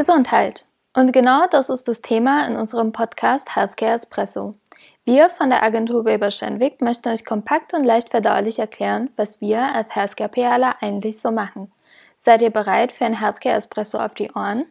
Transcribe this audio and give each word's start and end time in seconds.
Gesundheit. 0.00 0.64
Und 0.96 1.12
genau 1.12 1.46
das 1.50 1.68
ist 1.68 1.86
das 1.86 2.00
Thema 2.00 2.46
in 2.46 2.56
unserem 2.56 2.90
Podcast 2.90 3.54
Healthcare 3.54 3.96
Espresso. 3.96 4.54
Wir 5.04 5.28
von 5.28 5.50
der 5.50 5.62
Agentur 5.62 6.06
Weber 6.06 6.30
Schenwick 6.30 6.80
möchten 6.80 7.10
euch 7.10 7.26
kompakt 7.26 7.74
und 7.74 7.84
leicht 7.84 8.08
verdaulich 8.08 8.58
erklären, 8.58 9.10
was 9.16 9.42
wir 9.42 9.60
als 9.60 9.94
Healthcare 9.94 10.30
PRler 10.30 10.76
eigentlich 10.80 11.20
so 11.20 11.30
machen. 11.30 11.70
Seid 12.16 12.40
ihr 12.40 12.48
bereit 12.48 12.92
für 12.92 13.04
ein 13.04 13.20
Healthcare 13.20 13.56
Espresso 13.56 13.98
auf 13.98 14.14
die 14.14 14.32
Ohren? 14.32 14.64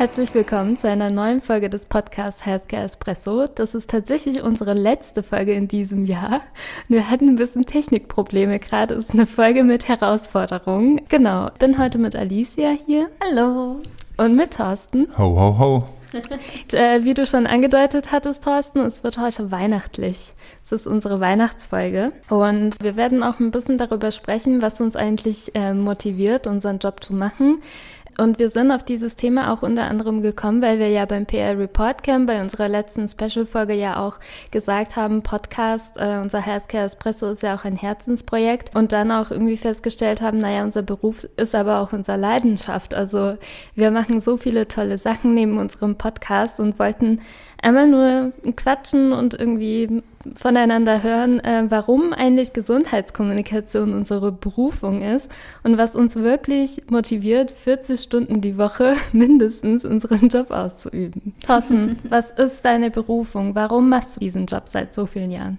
Herzlich 0.00 0.32
willkommen 0.32 0.78
zu 0.78 0.88
einer 0.88 1.10
neuen 1.10 1.42
Folge 1.42 1.68
des 1.68 1.84
Podcasts 1.84 2.46
Healthcare 2.46 2.84
Espresso. 2.84 3.46
Das 3.46 3.74
ist 3.74 3.90
tatsächlich 3.90 4.42
unsere 4.42 4.72
letzte 4.72 5.22
Folge 5.22 5.52
in 5.52 5.68
diesem 5.68 6.06
Jahr. 6.06 6.40
Wir 6.88 7.10
hatten 7.10 7.28
ein 7.28 7.36
bisschen 7.36 7.66
Technikprobleme 7.66 8.60
gerade. 8.60 8.94
Es 8.94 9.10
ist 9.10 9.10
eine 9.12 9.26
Folge 9.26 9.62
mit 9.62 9.88
Herausforderungen. 9.88 11.02
Genau. 11.10 11.48
Ich 11.48 11.58
bin 11.58 11.76
heute 11.76 11.98
mit 11.98 12.16
Alicia 12.16 12.70
hier. 12.70 13.10
Hallo. 13.22 13.82
Und 14.16 14.36
mit 14.36 14.54
Thorsten. 14.54 15.06
Ho, 15.18 15.38
ho, 15.38 15.58
ho. 15.58 15.84
Und, 16.14 16.74
äh, 16.74 17.04
wie 17.04 17.12
du 17.12 17.26
schon 17.26 17.46
angedeutet 17.46 18.10
hattest, 18.10 18.42
Thorsten, 18.42 18.80
es 18.80 19.04
wird 19.04 19.18
heute 19.18 19.50
weihnachtlich. 19.50 20.32
Es 20.62 20.72
ist 20.72 20.86
unsere 20.86 21.20
Weihnachtsfolge. 21.20 22.12
Und 22.30 22.82
wir 22.82 22.96
werden 22.96 23.22
auch 23.22 23.38
ein 23.38 23.50
bisschen 23.50 23.76
darüber 23.76 24.10
sprechen, 24.12 24.62
was 24.62 24.80
uns 24.80 24.96
eigentlich 24.96 25.54
äh, 25.54 25.74
motiviert, 25.74 26.46
unseren 26.46 26.78
Job 26.78 27.04
zu 27.04 27.14
machen 27.14 27.62
und 28.20 28.38
wir 28.38 28.50
sind 28.50 28.70
auf 28.70 28.82
dieses 28.82 29.16
Thema 29.16 29.52
auch 29.52 29.62
unter 29.62 29.84
anderem 29.84 30.20
gekommen, 30.20 30.60
weil 30.60 30.78
wir 30.78 30.90
ja 30.90 31.06
beim 31.06 31.24
PR 31.24 31.58
Report 31.58 32.02
Camp 32.02 32.26
bei 32.26 32.40
unserer 32.42 32.68
letzten 32.68 33.08
Special-Folge 33.08 33.72
ja 33.72 33.98
auch 33.98 34.20
gesagt 34.50 34.96
haben, 34.96 35.22
Podcast, 35.22 35.96
äh, 35.96 36.18
unser 36.20 36.40
Healthcare 36.40 36.84
Espresso 36.84 37.30
ist 37.30 37.42
ja 37.42 37.54
auch 37.54 37.64
ein 37.64 37.76
Herzensprojekt 37.76 38.76
und 38.76 38.92
dann 38.92 39.10
auch 39.10 39.30
irgendwie 39.30 39.56
festgestellt 39.56 40.20
haben, 40.20 40.36
naja, 40.36 40.64
unser 40.64 40.82
Beruf 40.82 41.26
ist 41.36 41.54
aber 41.54 41.80
auch 41.80 41.94
unsere 41.94 42.18
Leidenschaft. 42.18 42.94
Also 42.94 43.38
wir 43.74 43.90
machen 43.90 44.20
so 44.20 44.36
viele 44.36 44.68
tolle 44.68 44.98
Sachen 44.98 45.32
neben 45.32 45.56
unserem 45.56 45.96
Podcast 45.96 46.60
und 46.60 46.78
wollten 46.78 47.20
einmal 47.62 47.88
nur 47.88 48.32
quatschen 48.56 49.12
und 49.12 49.34
irgendwie 49.34 50.02
voneinander 50.34 51.02
hören, 51.02 51.40
äh, 51.40 51.64
warum 51.68 52.12
eigentlich 52.12 52.52
Gesundheitskommunikation 52.52 53.94
unsere 53.94 54.32
Berufung 54.32 55.02
ist 55.02 55.30
und 55.62 55.78
was 55.78 55.96
uns 55.96 56.16
wirklich 56.16 56.82
motiviert, 56.90 57.50
40 57.50 58.00
Stunden 58.00 58.40
die 58.40 58.58
Woche 58.58 58.96
mindestens 59.12 59.84
unseren 59.84 60.28
Job 60.28 60.50
auszuüben. 60.50 61.34
Thorsten, 61.46 61.96
was 62.08 62.32
ist 62.32 62.64
deine 62.64 62.90
Berufung? 62.90 63.54
Warum 63.54 63.88
machst 63.88 64.16
du 64.16 64.20
diesen 64.20 64.46
Job 64.46 64.64
seit 64.66 64.94
so 64.94 65.06
vielen 65.06 65.30
Jahren? 65.30 65.58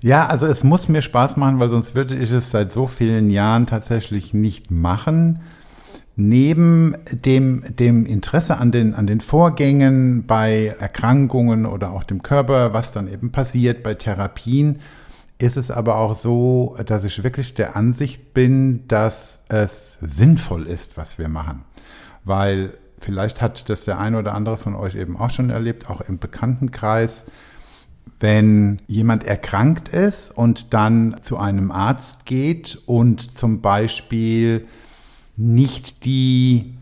Ja, 0.00 0.26
also 0.26 0.46
es 0.46 0.64
muss 0.64 0.88
mir 0.88 1.02
Spaß 1.02 1.36
machen, 1.36 1.60
weil 1.60 1.70
sonst 1.70 1.94
würde 1.94 2.16
ich 2.16 2.30
es 2.32 2.50
seit 2.50 2.72
so 2.72 2.86
vielen 2.86 3.30
Jahren 3.30 3.66
tatsächlich 3.66 4.34
nicht 4.34 4.70
machen 4.70 5.40
neben 6.16 6.94
dem, 7.10 7.64
dem 7.78 8.04
Interesse 8.04 8.58
an 8.58 8.70
den, 8.70 8.94
an 8.94 9.06
den 9.06 9.20
Vorgängen 9.20 10.26
bei 10.26 10.74
Erkrankungen 10.78 11.66
oder 11.66 11.92
auch 11.92 12.04
dem 12.04 12.22
Körper, 12.22 12.74
was 12.74 12.92
dann 12.92 13.08
eben 13.08 13.32
passiert 13.32 13.82
bei 13.82 13.94
Therapien, 13.94 14.80
ist 15.38 15.56
es 15.56 15.70
aber 15.70 15.96
auch 15.96 16.14
so, 16.14 16.76
dass 16.86 17.04
ich 17.04 17.24
wirklich 17.24 17.54
der 17.54 17.76
Ansicht 17.76 18.34
bin, 18.34 18.86
dass 18.88 19.44
es 19.48 19.98
sinnvoll 20.00 20.66
ist, 20.66 20.96
was 20.96 21.18
wir 21.18 21.28
machen. 21.28 21.64
Weil 22.24 22.74
vielleicht 22.98 23.42
hat 23.42 23.68
das 23.68 23.84
der 23.84 23.98
eine 23.98 24.18
oder 24.18 24.34
andere 24.34 24.56
von 24.56 24.74
euch 24.74 24.94
eben 24.94 25.16
auch 25.16 25.30
schon 25.30 25.50
erlebt, 25.50 25.90
auch 25.90 26.00
im 26.02 26.18
Bekanntenkreis, 26.18 27.26
wenn 28.20 28.80
jemand 28.86 29.24
erkrankt 29.24 29.88
ist 29.88 30.30
und 30.30 30.74
dann 30.74 31.16
zu 31.22 31.38
einem 31.38 31.72
Arzt 31.72 32.24
geht 32.24 32.80
und 32.86 33.36
zum 33.36 33.60
Beispiel 33.60 34.68
nicht 35.36 36.04
die 36.04 36.74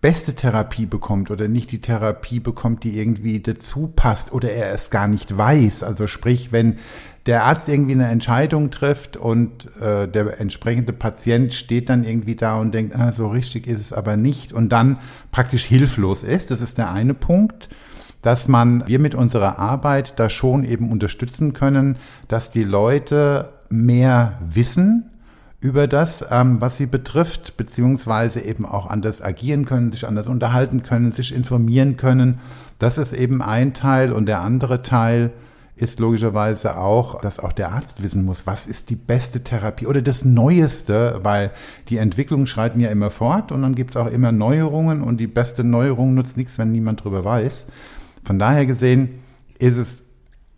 beste 0.00 0.34
Therapie 0.34 0.84
bekommt 0.84 1.30
oder 1.30 1.48
nicht 1.48 1.72
die 1.72 1.80
Therapie 1.80 2.38
bekommt, 2.38 2.84
die 2.84 2.98
irgendwie 2.98 3.40
dazu 3.40 3.90
passt 3.94 4.32
oder 4.32 4.52
er 4.52 4.72
es 4.72 4.90
gar 4.90 5.08
nicht 5.08 5.38
weiß. 5.38 5.82
Also 5.82 6.06
sprich, 6.06 6.52
wenn 6.52 6.76
der 7.24 7.44
Arzt 7.44 7.70
irgendwie 7.70 7.92
eine 7.92 8.08
Entscheidung 8.08 8.70
trifft 8.70 9.16
und 9.16 9.74
äh, 9.80 10.06
der 10.06 10.40
entsprechende 10.40 10.92
Patient 10.92 11.54
steht 11.54 11.88
dann 11.88 12.04
irgendwie 12.04 12.34
da 12.34 12.58
und 12.58 12.74
denkt, 12.74 12.94
ah, 12.94 13.12
so 13.12 13.28
richtig 13.28 13.66
ist 13.66 13.80
es 13.80 13.92
aber 13.94 14.18
nicht 14.18 14.52
und 14.52 14.68
dann 14.68 14.98
praktisch 15.30 15.64
hilflos 15.64 16.22
ist. 16.22 16.50
Das 16.50 16.60
ist 16.60 16.76
der 16.76 16.90
eine 16.90 17.14
Punkt 17.14 17.70
dass 18.24 18.48
man, 18.48 18.88
wir 18.88 19.00
mit 19.00 19.14
unserer 19.14 19.58
Arbeit 19.58 20.18
da 20.18 20.30
schon 20.30 20.64
eben 20.64 20.90
unterstützen 20.90 21.52
können, 21.52 21.98
dass 22.26 22.50
die 22.50 22.64
Leute 22.64 23.52
mehr 23.68 24.38
wissen, 24.40 25.10
über 25.64 25.88
das, 25.88 26.22
ähm, 26.30 26.60
was 26.60 26.76
sie 26.76 26.84
betrifft, 26.84 27.56
beziehungsweise 27.56 28.42
eben 28.42 28.66
auch 28.66 28.90
anders 28.90 29.22
agieren 29.22 29.64
können, 29.64 29.92
sich 29.92 30.06
anders 30.06 30.26
unterhalten 30.26 30.82
können, 30.82 31.10
sich 31.10 31.34
informieren 31.34 31.96
können. 31.96 32.38
Das 32.78 32.98
ist 32.98 33.14
eben 33.14 33.40
ein 33.40 33.72
Teil 33.72 34.12
und 34.12 34.26
der 34.26 34.42
andere 34.42 34.82
Teil 34.82 35.30
ist 35.74 36.00
logischerweise 36.00 36.76
auch, 36.76 37.18
dass 37.22 37.40
auch 37.40 37.52
der 37.52 37.72
Arzt 37.72 38.02
wissen 38.02 38.26
muss, 38.26 38.46
was 38.46 38.66
ist 38.66 38.90
die 38.90 38.94
beste 38.94 39.42
Therapie 39.42 39.86
oder 39.86 40.02
das 40.02 40.22
Neueste, 40.22 41.20
weil 41.22 41.50
die 41.88 41.96
Entwicklungen 41.96 42.46
schreiten 42.46 42.78
ja 42.78 42.90
immer 42.90 43.08
fort 43.08 43.50
und 43.50 43.62
dann 43.62 43.74
gibt 43.74 43.92
es 43.92 43.96
auch 43.96 44.10
immer 44.10 44.32
Neuerungen 44.32 45.00
und 45.00 45.16
die 45.16 45.26
beste 45.26 45.64
Neuerung 45.64 46.12
nutzt 46.12 46.36
nichts, 46.36 46.58
wenn 46.58 46.72
niemand 46.72 47.02
drüber 47.02 47.24
weiß. 47.24 47.68
Von 48.22 48.38
daher 48.38 48.66
gesehen 48.66 49.18
ist 49.58 49.78
es 49.78 50.03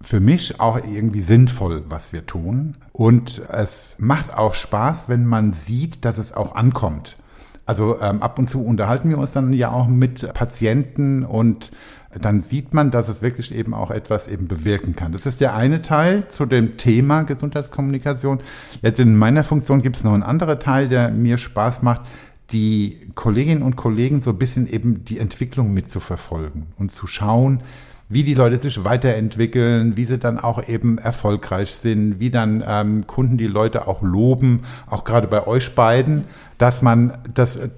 für 0.00 0.20
mich 0.20 0.60
auch 0.60 0.76
irgendwie 0.76 1.22
sinnvoll, 1.22 1.84
was 1.88 2.12
wir 2.12 2.26
tun. 2.26 2.76
Und 2.92 3.42
es 3.50 3.96
macht 3.98 4.34
auch 4.34 4.54
Spaß, 4.54 5.08
wenn 5.08 5.26
man 5.26 5.52
sieht, 5.52 6.04
dass 6.04 6.18
es 6.18 6.32
auch 6.32 6.54
ankommt. 6.54 7.16
Also 7.64 8.00
ähm, 8.00 8.22
ab 8.22 8.38
und 8.38 8.48
zu 8.48 8.64
unterhalten 8.64 9.10
wir 9.10 9.18
uns 9.18 9.32
dann 9.32 9.52
ja 9.52 9.72
auch 9.72 9.88
mit 9.88 10.32
Patienten 10.34 11.24
und 11.24 11.72
dann 12.20 12.40
sieht 12.40 12.72
man, 12.72 12.90
dass 12.90 13.08
es 13.08 13.22
wirklich 13.22 13.54
eben 13.54 13.74
auch 13.74 13.90
etwas 13.90 14.28
eben 14.28 14.46
bewirken 14.46 14.94
kann. 14.94 15.12
Das 15.12 15.26
ist 15.26 15.40
der 15.40 15.54
eine 15.54 15.82
Teil 15.82 16.26
zu 16.30 16.46
dem 16.46 16.76
Thema 16.76 17.22
Gesundheitskommunikation. 17.24 18.40
Jetzt 18.82 19.00
in 19.00 19.16
meiner 19.16 19.44
Funktion 19.44 19.82
gibt 19.82 19.96
es 19.96 20.04
noch 20.04 20.14
einen 20.14 20.22
anderen 20.22 20.60
Teil, 20.60 20.88
der 20.88 21.10
mir 21.10 21.38
Spaß 21.38 21.82
macht, 21.82 22.02
die 22.50 23.10
Kolleginnen 23.16 23.62
und 23.62 23.76
Kollegen 23.76 24.22
so 24.22 24.30
ein 24.30 24.38
bisschen 24.38 24.68
eben 24.68 25.04
die 25.04 25.18
Entwicklung 25.18 25.74
mitzuverfolgen 25.74 26.68
und 26.78 26.94
zu 26.94 27.08
schauen, 27.08 27.62
wie 28.08 28.22
die 28.22 28.34
Leute 28.34 28.58
sich 28.58 28.84
weiterentwickeln, 28.84 29.96
wie 29.96 30.04
sie 30.04 30.18
dann 30.18 30.38
auch 30.38 30.66
eben 30.68 30.98
erfolgreich 30.98 31.74
sind, 31.74 32.20
wie 32.20 32.30
dann 32.30 32.62
ähm, 32.66 33.06
Kunden 33.06 33.36
die 33.36 33.46
Leute 33.46 33.88
auch 33.88 34.02
loben, 34.02 34.62
auch 34.88 35.04
gerade 35.04 35.26
bei 35.26 35.46
euch 35.46 35.74
beiden, 35.74 36.24
dass 36.58 36.82
man 36.82 37.18
das 37.34 37.56
äh, 37.56 37.68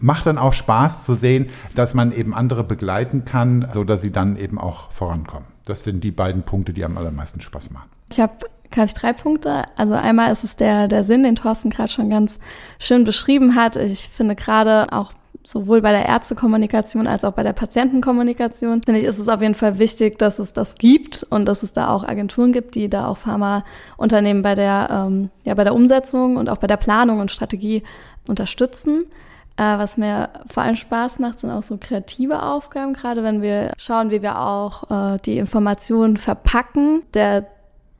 macht 0.00 0.26
dann 0.26 0.38
auch 0.38 0.52
Spaß 0.52 1.04
zu 1.04 1.14
sehen, 1.14 1.46
dass 1.74 1.94
man 1.94 2.12
eben 2.12 2.34
andere 2.34 2.62
begleiten 2.62 3.24
kann, 3.24 3.68
so 3.72 3.84
dass 3.84 4.02
sie 4.02 4.12
dann 4.12 4.36
eben 4.36 4.58
auch 4.58 4.90
vorankommen. 4.92 5.48
Das 5.64 5.82
sind 5.82 6.04
die 6.04 6.10
beiden 6.10 6.42
Punkte, 6.42 6.72
die 6.72 6.84
am 6.84 6.98
allermeisten 6.98 7.40
Spaß 7.40 7.70
machen. 7.70 7.88
Ich 8.12 8.20
habe 8.20 8.34
glaube 8.70 8.86
ich, 8.86 8.94
drei 8.94 9.12
Punkte. 9.12 9.64
Also 9.76 9.94
einmal 9.94 10.30
ist 10.30 10.44
es 10.44 10.56
der, 10.56 10.88
der 10.88 11.04
Sinn, 11.04 11.22
den 11.22 11.36
Thorsten 11.36 11.70
gerade 11.70 11.88
schon 11.88 12.10
ganz 12.10 12.38
schön 12.78 13.04
beschrieben 13.04 13.54
hat. 13.54 13.76
Ich 13.76 14.08
finde 14.08 14.34
gerade 14.34 14.92
auch 14.92 15.12
sowohl 15.42 15.82
bei 15.82 15.90
der 15.90 16.06
Ärztekommunikation 16.06 17.06
als 17.06 17.24
auch 17.24 17.32
bei 17.32 17.42
der 17.42 17.52
Patientenkommunikation, 17.52 18.82
finde 18.82 19.00
ich, 19.00 19.06
ist 19.06 19.18
es 19.18 19.28
auf 19.28 19.42
jeden 19.42 19.54
Fall 19.54 19.78
wichtig, 19.78 20.18
dass 20.18 20.38
es 20.38 20.52
das 20.52 20.76
gibt 20.76 21.24
und 21.30 21.46
dass 21.46 21.62
es 21.62 21.72
da 21.72 21.88
auch 21.88 22.04
Agenturen 22.04 22.52
gibt, 22.52 22.74
die 22.74 22.88
da 22.88 23.08
auch 23.08 23.18
Pharmaunternehmen 23.18 24.42
bei 24.42 24.54
der, 24.54 24.88
ähm, 24.90 25.30
ja, 25.44 25.54
bei 25.54 25.64
der 25.64 25.74
Umsetzung 25.74 26.36
und 26.36 26.48
auch 26.48 26.58
bei 26.58 26.66
der 26.66 26.76
Planung 26.76 27.20
und 27.20 27.30
Strategie 27.30 27.82
unterstützen. 28.26 29.06
Äh, 29.56 29.78
was 29.78 29.96
mir 29.96 30.30
vor 30.46 30.62
allem 30.62 30.76
Spaß 30.76 31.20
macht, 31.20 31.40
sind 31.40 31.50
auch 31.50 31.62
so 31.62 31.76
kreative 31.78 32.42
Aufgaben, 32.42 32.92
gerade 32.92 33.22
wenn 33.22 33.40
wir 33.40 33.72
schauen, 33.76 34.10
wie 34.10 34.22
wir 34.22 34.40
auch 34.40 34.90
äh, 35.14 35.18
die 35.24 35.38
Informationen 35.38 36.16
verpacken. 36.16 37.02
Der 37.14 37.46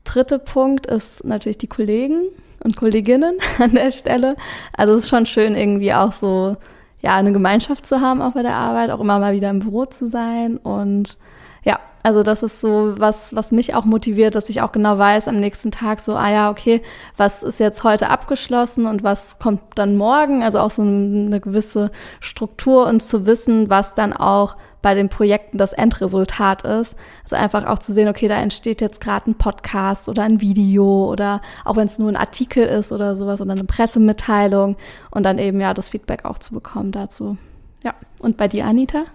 dritte 0.03 0.39
Punkt 0.39 0.85
ist 0.85 1.23
natürlich 1.23 1.57
die 1.57 1.67
Kollegen 1.67 2.23
und 2.63 2.75
Kolleginnen 2.75 3.37
an 3.59 3.71
der 3.71 3.91
Stelle. 3.91 4.35
Also 4.73 4.93
es 4.95 5.03
ist 5.03 5.09
schon 5.09 5.25
schön, 5.25 5.55
irgendwie 5.55 5.93
auch 5.93 6.11
so 6.11 6.57
ja, 7.01 7.15
eine 7.15 7.31
Gemeinschaft 7.31 7.85
zu 7.85 8.01
haben, 8.01 8.21
auch 8.21 8.33
bei 8.33 8.41
der 8.41 8.55
Arbeit, 8.55 8.89
auch 8.89 8.99
immer 8.99 9.19
mal 9.19 9.33
wieder 9.33 9.49
im 9.49 9.59
Büro 9.59 9.85
zu 9.85 10.07
sein. 10.07 10.57
Und 10.57 11.17
ja, 11.63 11.79
also 12.03 12.23
das 12.23 12.43
ist 12.43 12.61
so 12.61 12.93
was, 12.97 13.35
was 13.35 13.51
mich 13.51 13.73
auch 13.73 13.85
motiviert, 13.85 14.35
dass 14.35 14.49
ich 14.49 14.61
auch 14.61 14.71
genau 14.71 14.97
weiß 14.97 15.27
am 15.27 15.37
nächsten 15.37 15.71
Tag 15.71 15.99
so, 15.99 16.15
ah 16.15 16.29
ja, 16.29 16.49
okay, 16.49 16.81
was 17.17 17.43
ist 17.43 17.59
jetzt 17.59 17.83
heute 17.83 18.09
abgeschlossen 18.09 18.85
und 18.85 19.03
was 19.03 19.39
kommt 19.39 19.61
dann 19.75 19.97
morgen? 19.97 20.43
Also 20.43 20.59
auch 20.59 20.71
so 20.71 20.83
eine 20.83 21.39
gewisse 21.39 21.91
Struktur 22.19 22.85
und 22.87 23.01
zu 23.01 23.25
wissen, 23.25 23.69
was 23.69 23.95
dann 23.95 24.13
auch 24.13 24.55
bei 24.85 24.93
den 24.93 25.09
Projekten 25.09 25.57
das 25.57 25.73
Endresultat 25.73 26.61
ist. 26.61 26.95
Also 27.23 27.37
einfach 27.37 27.65
auch 27.65 27.79
zu 27.79 27.91
sehen, 27.91 28.07
okay, 28.07 28.27
da 28.27 28.35
entsteht 28.35 28.81
jetzt 28.81 29.01
gerade 29.01 29.31
ein 29.31 29.33
Podcast 29.33 30.07
oder 30.07 30.21
ein 30.21 30.41
Video 30.41 31.11
oder 31.11 31.41
auch 31.63 31.75
wenn 31.75 31.87
es 31.87 31.97
nur 31.97 32.07
ein 32.07 32.15
Artikel 32.15 32.67
ist 32.67 32.91
oder 32.91 33.15
sowas 33.15 33.41
oder 33.41 33.53
eine 33.53 33.63
Pressemitteilung 33.63 34.75
und 35.09 35.25
dann 35.25 35.39
eben 35.39 35.59
ja 35.59 35.73
das 35.73 35.89
Feedback 35.89 36.23
auch 36.23 36.37
zu 36.37 36.53
bekommen 36.53 36.91
dazu. 36.91 37.35
Ja, 37.83 37.95
und 38.19 38.37
bei 38.37 38.47
dir, 38.47 38.67
Anita? 38.67 39.05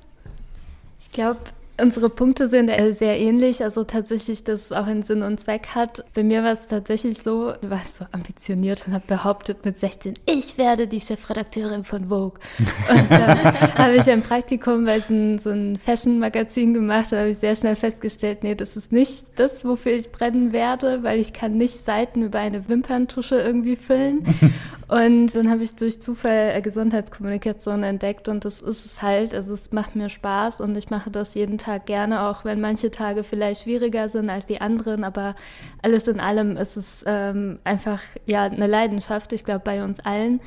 Ich 0.99 1.13
glaube, 1.13 1.39
Unsere 1.83 2.11
Punkte 2.11 2.49
sind 2.49 2.71
sehr 2.91 3.19
ähnlich, 3.19 3.63
also 3.63 3.85
tatsächlich, 3.85 4.45
dass 4.45 4.67
es 4.67 4.73
auch 4.73 4.87
einen 4.87 5.03
Sinn 5.03 5.23
und 5.23 5.41
Zweck 5.41 5.69
hat. 5.75 6.05
Bei 6.15 6.23
mir 6.23 6.43
war 6.43 6.53
es 6.53 6.67
tatsächlich 6.67 7.19
so, 7.19 7.53
ich 7.61 7.71
war 7.71 7.81
so 7.81 8.05
ambitioniert 8.13 8.87
und 8.87 8.93
habe 8.93 9.05
behauptet 9.07 9.65
mit 9.65 9.79
16, 9.79 10.15
ich 10.27 10.59
werde 10.59 10.87
die 10.87 11.01
Chefredakteurin 11.01 11.85
von 11.85 12.09
Vogue. 12.09 12.39
Und 12.91 13.11
dann 13.11 13.61
habe 13.79 13.97
ich 13.97 14.11
ein 14.11 14.23
Praktikum 14.23 14.85
bei 14.85 15.01
so 15.01 15.15
ein, 15.15 15.39
so 15.39 15.51
ein 15.51 15.77
Fashion-Magazin 15.77 16.75
gemacht, 16.75 17.13
da 17.13 17.19
habe 17.19 17.31
ich 17.31 17.39
sehr 17.39 17.55
schnell 17.55 17.77
festgestellt, 17.77 18.43
nee, 18.43 18.55
das 18.55 18.77
ist 18.77 18.93
nicht 18.93 19.39
das, 19.39 19.65
wofür 19.65 19.93
ich 19.93 20.11
brennen 20.11 20.53
werde, 20.53 21.03
weil 21.03 21.21
ich 21.21 21.33
kann 21.33 21.57
nicht 21.57 21.85
Seiten 21.85 22.23
über 22.23 22.41
eine 22.41 22.69
Wimperntusche 22.69 23.37
irgendwie 23.37 23.77
füllen. 23.77 24.25
Und 24.91 25.33
dann 25.37 25.49
habe 25.49 25.63
ich 25.63 25.77
durch 25.77 26.03
Zufall 26.03 26.51
äh, 26.53 26.61
Gesundheitskommunikation 26.61 27.85
entdeckt 27.85 28.27
und 28.27 28.45
das 28.45 28.61
ist 28.61 28.85
es 28.85 29.03
halt, 29.03 29.33
also 29.35 29.55
es 29.55 29.71
macht 29.71 29.95
mir 29.95 30.09
Spaß 30.09 30.61
und 30.61 30.77
ich 30.77 30.91
mache 30.91 31.13
das 31.13 31.35
jeden 31.35 31.59
Tag 31.59 31.70
Tag 31.71 31.87
gerne, 31.87 32.23
auch 32.23 32.45
wenn 32.45 32.61
manche 32.61 32.91
Tage 32.91 33.23
vielleicht 33.23 33.63
schwieriger 33.63 34.09
sind 34.09 34.29
als 34.29 34.47
die 34.47 34.61
anderen. 34.61 35.05
Aber 35.05 35.37
alles 35.83 36.09
in 36.09 36.21
allem 36.21 36.57
ist 36.57 36.77
es 36.77 37.05
ähm, 37.07 37.59
einfach 37.65 38.01
ja 38.27 38.45
eine 38.45 38.67
Leidenschaft, 38.67 39.33
ich 39.33 39.45
glaube, 39.45 39.63
bei 39.65 39.83
uns 39.85 40.01
allen. 40.01 40.41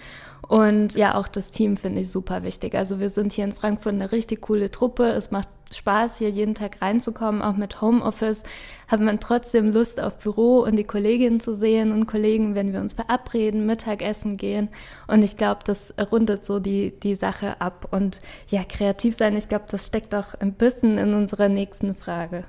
Und 0.47 0.95
ja, 0.95 1.15
auch 1.15 1.27
das 1.27 1.51
Team 1.51 1.77
finde 1.77 2.01
ich 2.01 2.09
super 2.09 2.43
wichtig. 2.43 2.75
Also 2.75 2.99
wir 2.99 3.09
sind 3.09 3.31
hier 3.31 3.45
in 3.45 3.53
Frankfurt 3.53 3.93
eine 3.93 4.11
richtig 4.11 4.41
coole 4.41 4.69
Truppe. 4.69 5.05
Es 5.05 5.31
macht 5.31 5.47
Spaß, 5.71 6.17
hier 6.17 6.29
jeden 6.29 6.53
Tag 6.53 6.81
reinzukommen. 6.81 7.41
Auch 7.41 7.55
mit 7.55 7.81
Homeoffice 7.81 8.43
hat 8.87 8.99
man 8.99 9.19
trotzdem 9.19 9.71
Lust 9.71 10.01
auf 10.01 10.17
Büro 10.17 10.59
und 10.59 10.75
die 10.75 10.83
Kolleginnen 10.83 11.39
zu 11.39 11.55
sehen 11.55 11.91
und 11.91 12.05
Kollegen, 12.05 12.55
wenn 12.55 12.73
wir 12.73 12.81
uns 12.81 12.93
verabreden, 12.93 13.65
Mittagessen 13.65 14.35
gehen. 14.35 14.67
Und 15.07 15.23
ich 15.23 15.37
glaube, 15.37 15.61
das 15.65 15.93
rundet 16.11 16.45
so 16.45 16.59
die, 16.59 16.91
die 16.99 17.15
Sache 17.15 17.61
ab. 17.61 17.87
Und 17.91 18.19
ja, 18.49 18.63
kreativ 18.63 19.15
sein, 19.15 19.37
ich 19.37 19.47
glaube, 19.47 19.65
das 19.71 19.87
steckt 19.87 20.13
auch 20.13 20.35
ein 20.39 20.53
bisschen 20.53 20.97
in 20.97 21.13
unserer 21.13 21.47
nächsten 21.47 21.95
Frage. 21.95 22.43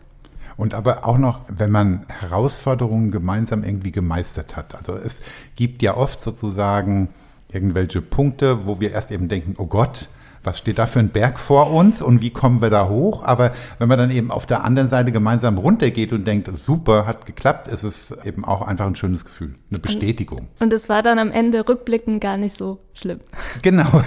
Und 0.56 0.74
aber 0.74 1.06
auch 1.06 1.18
noch, 1.18 1.40
wenn 1.48 1.70
man 1.70 2.06
Herausforderungen 2.08 3.10
gemeinsam 3.10 3.64
irgendwie 3.64 3.92
gemeistert 3.92 4.56
hat. 4.56 4.74
Also 4.74 4.94
es 4.94 5.22
gibt 5.56 5.82
ja 5.82 5.96
oft 5.96 6.22
sozusagen 6.22 7.08
irgendwelche 7.52 8.00
Punkte, 8.00 8.66
wo 8.66 8.80
wir 8.80 8.92
erst 8.92 9.10
eben 9.10 9.28
denken, 9.28 9.54
oh 9.58 9.66
Gott, 9.66 10.08
was 10.44 10.58
steht 10.58 10.78
da 10.78 10.86
für 10.86 10.98
ein 10.98 11.08
Berg 11.08 11.38
vor 11.38 11.72
uns 11.72 12.02
und 12.02 12.20
wie 12.20 12.30
kommen 12.30 12.60
wir 12.60 12.70
da 12.70 12.88
hoch? 12.88 13.24
Aber 13.24 13.52
wenn 13.78 13.88
man 13.88 13.98
dann 13.98 14.10
eben 14.10 14.30
auf 14.30 14.46
der 14.46 14.62
anderen 14.62 14.88
Seite 14.88 15.10
gemeinsam 15.10 15.58
runtergeht 15.58 16.12
und 16.12 16.26
denkt, 16.26 16.50
super, 16.58 17.06
hat 17.06 17.26
geklappt, 17.26 17.68
ist 17.68 17.82
es 17.82 18.12
eben 18.24 18.44
auch 18.44 18.62
einfach 18.62 18.86
ein 18.86 18.96
schönes 18.96 19.24
Gefühl, 19.24 19.54
eine 19.70 19.78
Bestätigung. 19.78 20.48
Und 20.60 20.72
es 20.72 20.88
war 20.88 21.02
dann 21.02 21.18
am 21.18 21.30
Ende 21.30 21.66
rückblickend 21.66 22.20
gar 22.20 22.36
nicht 22.36 22.56
so 22.56 22.80
schlimm. 22.92 23.20
Genau. 23.62 23.86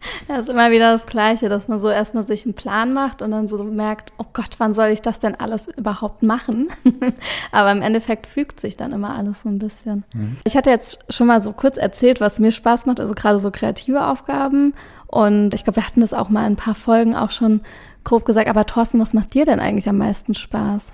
Ja, 0.28 0.36
ist 0.36 0.48
immer 0.48 0.70
wieder 0.70 0.92
das 0.92 1.06
Gleiche, 1.06 1.48
dass 1.48 1.68
man 1.68 1.78
so 1.78 1.88
erstmal 1.88 2.24
sich 2.24 2.44
einen 2.44 2.54
Plan 2.54 2.92
macht 2.92 3.22
und 3.22 3.30
dann 3.30 3.48
so 3.48 3.62
merkt, 3.62 4.12
oh 4.18 4.26
Gott, 4.32 4.56
wann 4.58 4.74
soll 4.74 4.88
ich 4.88 5.02
das 5.02 5.18
denn 5.18 5.34
alles 5.34 5.68
überhaupt 5.68 6.22
machen? 6.22 6.68
Aber 7.52 7.70
im 7.72 7.82
Endeffekt 7.82 8.26
fügt 8.26 8.60
sich 8.60 8.76
dann 8.76 8.92
immer 8.92 9.16
alles 9.16 9.42
so 9.42 9.48
ein 9.48 9.58
bisschen. 9.58 10.04
Mhm. 10.14 10.36
Ich 10.44 10.56
hatte 10.56 10.70
jetzt 10.70 11.04
schon 11.10 11.26
mal 11.26 11.40
so 11.40 11.52
kurz 11.52 11.76
erzählt, 11.76 12.20
was 12.20 12.38
mir 12.38 12.50
Spaß 12.50 12.86
macht, 12.86 13.00
also 13.00 13.14
gerade 13.14 13.40
so 13.40 13.50
kreative 13.50 14.06
Aufgaben. 14.06 14.74
Und 15.06 15.54
ich 15.54 15.64
glaube, 15.64 15.76
wir 15.76 15.86
hatten 15.86 16.00
das 16.00 16.12
auch 16.12 16.28
mal 16.28 16.46
in 16.46 16.54
ein 16.54 16.56
paar 16.56 16.74
Folgen 16.74 17.14
auch 17.14 17.30
schon 17.30 17.60
grob 18.04 18.24
gesagt. 18.24 18.48
Aber 18.48 18.66
Thorsten, 18.66 19.00
was 19.00 19.14
macht 19.14 19.34
dir 19.34 19.44
denn 19.44 19.60
eigentlich 19.60 19.88
am 19.88 19.98
meisten 19.98 20.34
Spaß? 20.34 20.92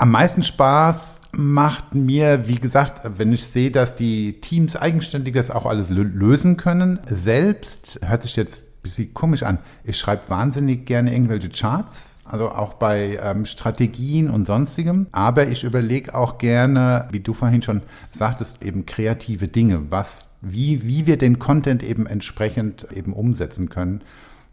Am 0.00 0.12
meisten 0.12 0.42
Spaß 0.42 1.20
macht 1.32 1.94
mir, 1.94 2.48
wie 2.48 2.54
gesagt, 2.54 3.02
wenn 3.18 3.34
ich 3.34 3.46
sehe, 3.46 3.70
dass 3.70 3.96
die 3.96 4.40
Teams 4.40 4.74
eigenständig 4.74 5.34
das 5.34 5.50
auch 5.50 5.66
alles 5.66 5.90
lösen 5.90 6.56
können. 6.56 7.00
Selbst 7.04 8.00
hört 8.02 8.22
sich 8.22 8.34
jetzt 8.34 8.62
ein 8.62 8.80
bisschen 8.80 9.12
komisch 9.12 9.42
an. 9.42 9.58
Ich 9.84 9.98
schreibe 9.98 10.30
wahnsinnig 10.30 10.86
gerne 10.86 11.12
irgendwelche 11.12 11.50
Charts, 11.50 12.14
also 12.24 12.48
auch 12.48 12.72
bei 12.72 13.20
ähm, 13.22 13.44
Strategien 13.44 14.30
und 14.30 14.46
sonstigem. 14.46 15.06
Aber 15.12 15.48
ich 15.48 15.64
überlege 15.64 16.14
auch 16.14 16.38
gerne, 16.38 17.06
wie 17.12 17.20
du 17.20 17.34
vorhin 17.34 17.60
schon 17.60 17.82
sagtest, 18.10 18.62
eben 18.62 18.86
kreative 18.86 19.48
Dinge, 19.48 19.90
was, 19.90 20.30
wie, 20.40 20.82
wie 20.82 21.06
wir 21.06 21.18
den 21.18 21.38
Content 21.38 21.82
eben 21.82 22.06
entsprechend 22.06 22.86
eben 22.90 23.12
umsetzen 23.12 23.68
können. 23.68 24.00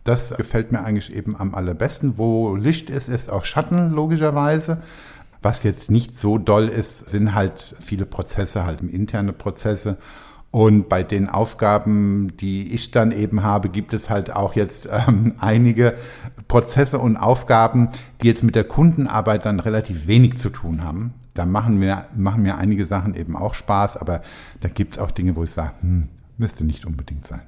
Das 0.07 0.33
gefällt 0.35 0.71
mir 0.71 0.85
eigentlich 0.85 1.13
eben 1.13 1.35
am 1.37 1.53
allerbesten. 1.53 2.17
Wo 2.17 2.55
Licht 2.55 2.89
ist, 2.89 3.09
ist 3.09 3.29
auch 3.29 3.43
Schatten, 3.43 3.91
logischerweise. 3.91 4.81
Was 5.41 5.63
jetzt 5.63 5.91
nicht 5.91 6.17
so 6.17 6.37
doll 6.37 6.67
ist, 6.67 7.09
sind 7.09 7.33
halt 7.33 7.75
viele 7.79 8.05
Prozesse, 8.05 8.65
halt 8.65 8.81
interne 8.81 9.33
Prozesse. 9.33 9.97
Und 10.51 10.89
bei 10.89 11.03
den 11.03 11.29
Aufgaben, 11.29 12.35
die 12.37 12.73
ich 12.73 12.91
dann 12.91 13.11
eben 13.11 13.43
habe, 13.43 13.69
gibt 13.69 13.93
es 13.93 14.09
halt 14.09 14.33
auch 14.35 14.55
jetzt 14.55 14.87
ähm, 14.91 15.35
einige 15.39 15.95
Prozesse 16.47 16.99
und 16.99 17.17
Aufgaben, 17.17 17.89
die 18.21 18.27
jetzt 18.27 18.43
mit 18.43 18.55
der 18.55 18.63
Kundenarbeit 18.63 19.45
dann 19.45 19.59
relativ 19.59 20.07
wenig 20.07 20.37
zu 20.37 20.49
tun 20.49 20.83
haben. 20.83 21.13
Da 21.33 21.45
machen 21.45 21.77
mir, 21.77 22.05
machen 22.15 22.41
mir 22.41 22.57
einige 22.57 22.85
Sachen 22.85 23.13
eben 23.13 23.35
auch 23.35 23.53
Spaß, 23.53 23.97
aber 23.97 24.21
da 24.61 24.69
gibt 24.69 24.93
es 24.93 24.99
auch 24.99 25.11
Dinge, 25.11 25.35
wo 25.35 25.43
ich 25.43 25.51
sage, 25.51 25.73
hm, 25.81 26.07
müsste 26.37 26.65
nicht 26.65 26.85
unbedingt 26.85 27.27
sein. 27.27 27.41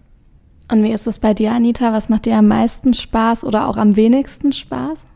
Und 0.72 0.84
wie 0.84 0.92
ist 0.92 1.08
es 1.08 1.18
bei 1.18 1.34
dir, 1.34 1.54
Anita? 1.54 1.94
Was 1.94 2.10
macht 2.10 2.26
dir 2.26 2.38
am 2.38 2.48
meisten 2.48 2.94
Spaß 2.94 3.44
oder 3.44 3.68
auch 3.68 3.78
am 3.78 3.96
wenigsten 3.96 4.54
Spaß? 4.54 5.08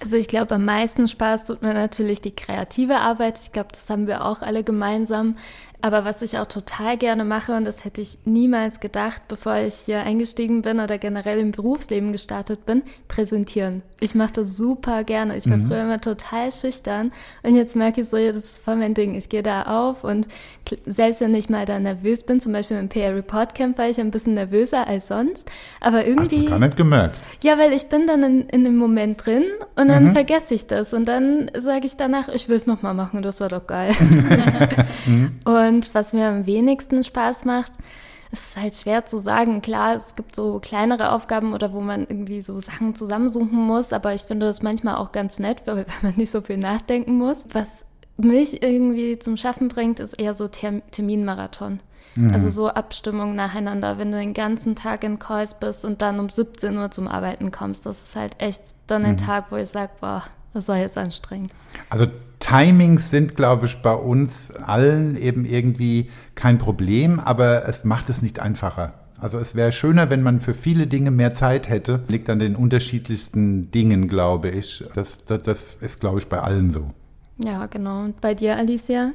Also 0.00 0.16
ich 0.16 0.28
glaube, 0.28 0.54
am 0.54 0.64
meisten 0.64 1.08
Spaß 1.08 1.46
tut 1.46 1.62
mir 1.62 1.74
natürlich 1.74 2.20
die 2.20 2.34
kreative 2.34 2.98
Arbeit. 2.98 3.38
Ich 3.40 3.52
glaube, 3.52 3.70
das 3.72 3.90
haben 3.90 4.06
wir 4.06 4.24
auch 4.24 4.42
alle 4.42 4.62
gemeinsam. 4.62 5.36
Aber 5.80 6.04
was 6.04 6.22
ich 6.22 6.36
auch 6.38 6.46
total 6.46 6.96
gerne 6.96 7.24
mache, 7.24 7.56
und 7.56 7.64
das 7.64 7.84
hätte 7.84 8.00
ich 8.00 8.18
niemals 8.24 8.80
gedacht, 8.80 9.22
bevor 9.28 9.58
ich 9.58 9.74
hier 9.74 10.00
eingestiegen 10.00 10.62
bin 10.62 10.80
oder 10.80 10.98
generell 10.98 11.38
im 11.38 11.52
Berufsleben 11.52 12.10
gestartet 12.10 12.66
bin, 12.66 12.82
präsentieren. 13.06 13.82
Ich 14.00 14.14
mache 14.14 14.32
das 14.34 14.56
super 14.56 15.04
gerne. 15.04 15.36
Ich 15.36 15.48
war 15.48 15.56
mhm. 15.56 15.68
früher 15.68 15.82
immer 15.82 16.00
total 16.00 16.50
schüchtern 16.52 17.12
und 17.42 17.54
jetzt 17.54 17.76
merke 17.76 18.00
ich 18.00 18.08
so, 18.08 18.16
das 18.16 18.36
ist 18.36 18.64
voll 18.64 18.76
mein 18.76 18.94
Ding. 18.94 19.14
Ich 19.14 19.28
gehe 19.28 19.42
da 19.42 19.62
auf 19.62 20.02
und 20.02 20.26
selbst 20.86 21.20
wenn 21.20 21.34
ich 21.34 21.48
mal 21.48 21.64
da 21.64 21.78
nervös 21.78 22.24
bin, 22.24 22.40
zum 22.40 22.52
Beispiel 22.52 22.76
im 22.76 22.88
PR 22.88 23.14
Report 23.14 23.54
Camp 23.54 23.78
war 23.78 23.88
ich 23.88 24.00
ein 24.00 24.10
bisschen 24.10 24.34
nervöser 24.34 24.86
als 24.86 25.08
sonst, 25.08 25.48
aber 25.80 26.06
irgendwie... 26.06 26.38
Hast 26.38 26.46
du 26.46 26.50
gar 26.50 26.58
nicht 26.58 26.76
gemerkt. 26.76 27.18
Ja, 27.42 27.58
weil 27.58 27.72
ich 27.72 27.86
bin 27.86 28.06
dann 28.06 28.22
in, 28.22 28.48
in 28.48 28.64
dem 28.64 28.76
Moment 28.76 29.24
drin 29.24 29.44
und 29.76 29.88
dann 29.88 30.06
mhm. 30.06 30.12
vergesse 30.12 30.54
ich 30.54 30.66
das 30.66 30.92
und 30.92 31.06
dann 31.06 31.50
sage 31.56 31.86
ich 31.86 31.96
danach, 31.96 32.28
ich 32.28 32.48
will 32.48 32.56
es 32.56 32.66
nochmal 32.66 32.94
machen, 32.94 33.22
das 33.22 33.40
war 33.40 33.48
doch 33.48 33.66
geil. 33.66 33.92
mhm. 35.06 35.38
Und 35.44 35.67
und 35.68 35.94
was 35.94 36.12
mir 36.12 36.26
am 36.26 36.46
wenigsten 36.46 37.04
Spaß 37.04 37.44
macht, 37.44 37.72
ist 38.30 38.56
halt 38.56 38.74
schwer 38.74 39.06
zu 39.06 39.18
sagen. 39.18 39.62
Klar, 39.62 39.96
es 39.96 40.14
gibt 40.14 40.34
so 40.34 40.58
kleinere 40.60 41.12
Aufgaben 41.12 41.52
oder 41.54 41.72
wo 41.72 41.80
man 41.80 42.00
irgendwie 42.02 42.40
so 42.40 42.60
Sachen 42.60 42.94
zusammensuchen 42.94 43.58
muss, 43.58 43.92
aber 43.92 44.14
ich 44.14 44.22
finde 44.22 44.46
das 44.46 44.62
manchmal 44.62 44.96
auch 44.96 45.12
ganz 45.12 45.38
nett, 45.38 45.62
weil, 45.66 45.86
man 46.02 46.14
nicht 46.16 46.30
so 46.30 46.40
viel 46.40 46.58
nachdenken 46.58 47.16
muss. 47.16 47.44
Was 47.52 47.86
mich 48.16 48.62
irgendwie 48.62 49.18
zum 49.18 49.36
Schaffen 49.36 49.68
bringt, 49.68 50.00
ist 50.00 50.14
eher 50.14 50.34
so 50.34 50.48
Term 50.48 50.82
Terminmarathon. 50.90 51.80
Mhm. 52.16 52.32
Also 52.32 52.50
so 52.50 52.68
Abstimmung 52.68 53.34
nacheinander, 53.36 53.98
wenn 53.98 54.10
du 54.10 54.18
den 54.18 54.34
ganzen 54.34 54.74
Tag 54.74 55.04
in 55.04 55.18
Calls 55.18 55.54
bist 55.54 55.84
und 55.84 56.02
dann 56.02 56.18
um 56.18 56.28
17 56.28 56.76
Uhr 56.76 56.90
zum 56.90 57.06
Arbeiten 57.06 57.50
kommst. 57.50 57.86
Das 57.86 58.02
ist 58.02 58.16
halt 58.16 58.34
echt 58.38 58.60
dann 58.88 59.04
ein 59.04 59.12
mhm. 59.12 59.18
Tag, 59.18 59.52
wo 59.52 59.56
ich 59.56 59.68
sage, 59.68 59.92
boah, 60.00 60.24
das 60.52 60.66
war 60.68 60.78
jetzt 60.78 60.98
anstrengend. 60.98 61.52
Also 61.90 62.06
Timings 62.40 63.10
sind, 63.10 63.36
glaube 63.36 63.66
ich, 63.66 63.82
bei 63.82 63.94
uns 63.94 64.50
allen 64.52 65.16
eben 65.16 65.44
irgendwie 65.44 66.10
kein 66.34 66.58
Problem, 66.58 67.18
aber 67.20 67.68
es 67.68 67.84
macht 67.84 68.10
es 68.10 68.22
nicht 68.22 68.40
einfacher. 68.40 68.94
Also 69.20 69.38
es 69.38 69.56
wäre 69.56 69.72
schöner, 69.72 70.10
wenn 70.10 70.22
man 70.22 70.40
für 70.40 70.54
viele 70.54 70.86
Dinge 70.86 71.10
mehr 71.10 71.34
Zeit 71.34 71.68
hätte. 71.68 72.04
Liegt 72.08 72.30
an 72.30 72.38
den 72.38 72.54
unterschiedlichsten 72.54 73.70
Dingen, 73.72 74.06
glaube 74.06 74.50
ich. 74.50 74.84
Das, 74.94 75.24
das, 75.24 75.42
das 75.42 75.76
ist, 75.80 75.98
glaube 76.00 76.20
ich, 76.20 76.28
bei 76.28 76.38
allen 76.38 76.72
so. 76.72 76.86
Ja, 77.44 77.66
genau. 77.66 78.04
Und 78.04 78.20
bei 78.20 78.34
dir, 78.34 78.56
Alicia? 78.56 79.12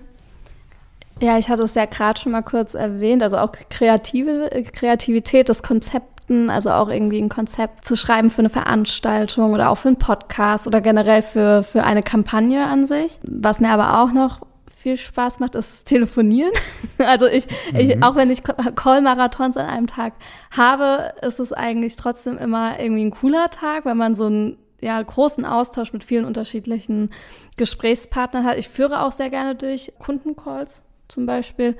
Ja, 1.22 1.38
ich 1.38 1.48
hatte 1.48 1.64
es 1.64 1.76
ja 1.76 1.86
gerade 1.86 2.20
schon 2.20 2.32
mal 2.34 2.42
kurz 2.42 2.74
erwähnt, 2.74 3.24
also 3.24 3.38
auch 3.38 3.54
kreative 3.70 4.50
Kreativität, 4.74 5.48
das 5.48 5.64
Konzept 5.64 6.13
Skripten, 6.24 6.50
also 6.50 6.72
auch 6.72 6.90
irgendwie 6.90 7.22
ein 7.22 7.30
Konzept 7.30 7.86
zu 7.86 7.96
schreiben 7.96 8.30
für 8.30 8.40
eine 8.40 8.50
Veranstaltung 8.50 9.54
oder 9.54 9.70
auch 9.70 9.76
für 9.76 9.90
einen 9.90 9.98
Podcast 9.98 10.68
oder 10.68 10.82
generell 10.82 11.22
für, 11.22 11.64
für 11.64 11.84
eine 11.84 12.04
Kampagne 12.04 12.66
an 12.66 12.86
sich. 12.86 13.20
Was 13.24 13.60
mir 13.60 13.70
aber 13.70 14.02
auch 14.02 14.12
noch 14.12 14.42
viel 14.76 14.98
Spaß 14.98 15.40
macht, 15.40 15.56
ist 15.56 15.72
das 15.72 15.84
Telefonieren. 15.84 16.52
Also 17.00 17.28
ich, 17.28 17.48
mhm. 17.72 17.80
ich 17.80 18.04
auch 18.04 18.16
wenn 18.16 18.30
ich 18.30 18.44
Call-Marathons 18.44 19.58
an 19.58 19.66
einem 19.66 19.88
Tag 19.88 20.14
habe, 20.52 21.14
ist 21.22 21.40
es 21.40 21.52
eigentlich 21.52 21.96
trotzdem 21.96 22.38
immer 22.38 22.80
irgendwie 22.80 23.04
ein 23.04 23.12
cooler 23.12 23.50
Tag, 23.50 23.86
weil 23.86 23.96
man 23.96 24.16
so 24.16 24.28
einen 24.28 24.58
ja, 24.80 25.02
großen 25.02 25.44
Austausch 25.44 25.92
mit 25.92 26.04
vielen 26.04 26.24
unterschiedlichen 26.24 27.10
Gesprächspartnern 27.58 28.46
hat. 28.46 28.58
Ich 28.58 28.70
führe 28.70 29.02
auch 29.02 29.12
sehr 29.12 29.30
gerne 29.30 29.56
durch 29.56 29.92
Kundencalls 29.98 30.82
zum 31.08 31.26
Beispiel. 31.26 31.76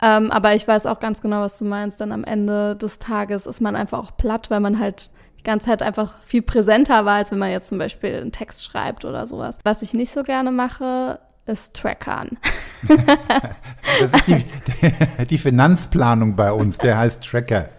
Ähm, 0.00 0.30
aber 0.30 0.54
ich 0.54 0.66
weiß 0.66 0.86
auch 0.86 1.00
ganz 1.00 1.20
genau, 1.20 1.40
was 1.40 1.58
du 1.58 1.64
meinst. 1.64 2.00
Dann 2.00 2.12
am 2.12 2.24
Ende 2.24 2.76
des 2.76 2.98
Tages 2.98 3.46
ist 3.46 3.60
man 3.60 3.76
einfach 3.76 3.98
auch 3.98 4.16
platt, 4.16 4.50
weil 4.50 4.60
man 4.60 4.78
halt 4.78 5.10
die 5.38 5.42
ganze 5.42 5.66
Zeit 5.66 5.82
einfach 5.82 6.18
viel 6.22 6.42
präsenter 6.42 7.04
war, 7.04 7.16
als 7.16 7.30
wenn 7.30 7.38
man 7.38 7.50
jetzt 7.50 7.68
zum 7.68 7.78
Beispiel 7.78 8.14
einen 8.14 8.32
Text 8.32 8.64
schreibt 8.64 9.04
oder 9.04 9.26
sowas. 9.26 9.58
Was 9.64 9.82
ich 9.82 9.94
nicht 9.94 10.12
so 10.12 10.22
gerne 10.22 10.50
mache, 10.50 11.20
ist 11.48 11.74
Trackern. 11.74 12.38
das 12.88 14.12
ist 14.12 14.26
die, 14.26 15.26
die 15.26 15.38
Finanzplanung 15.38 16.36
bei 16.36 16.52
uns, 16.52 16.78
der 16.78 16.98
heißt 16.98 17.22
Tracker. 17.24 17.68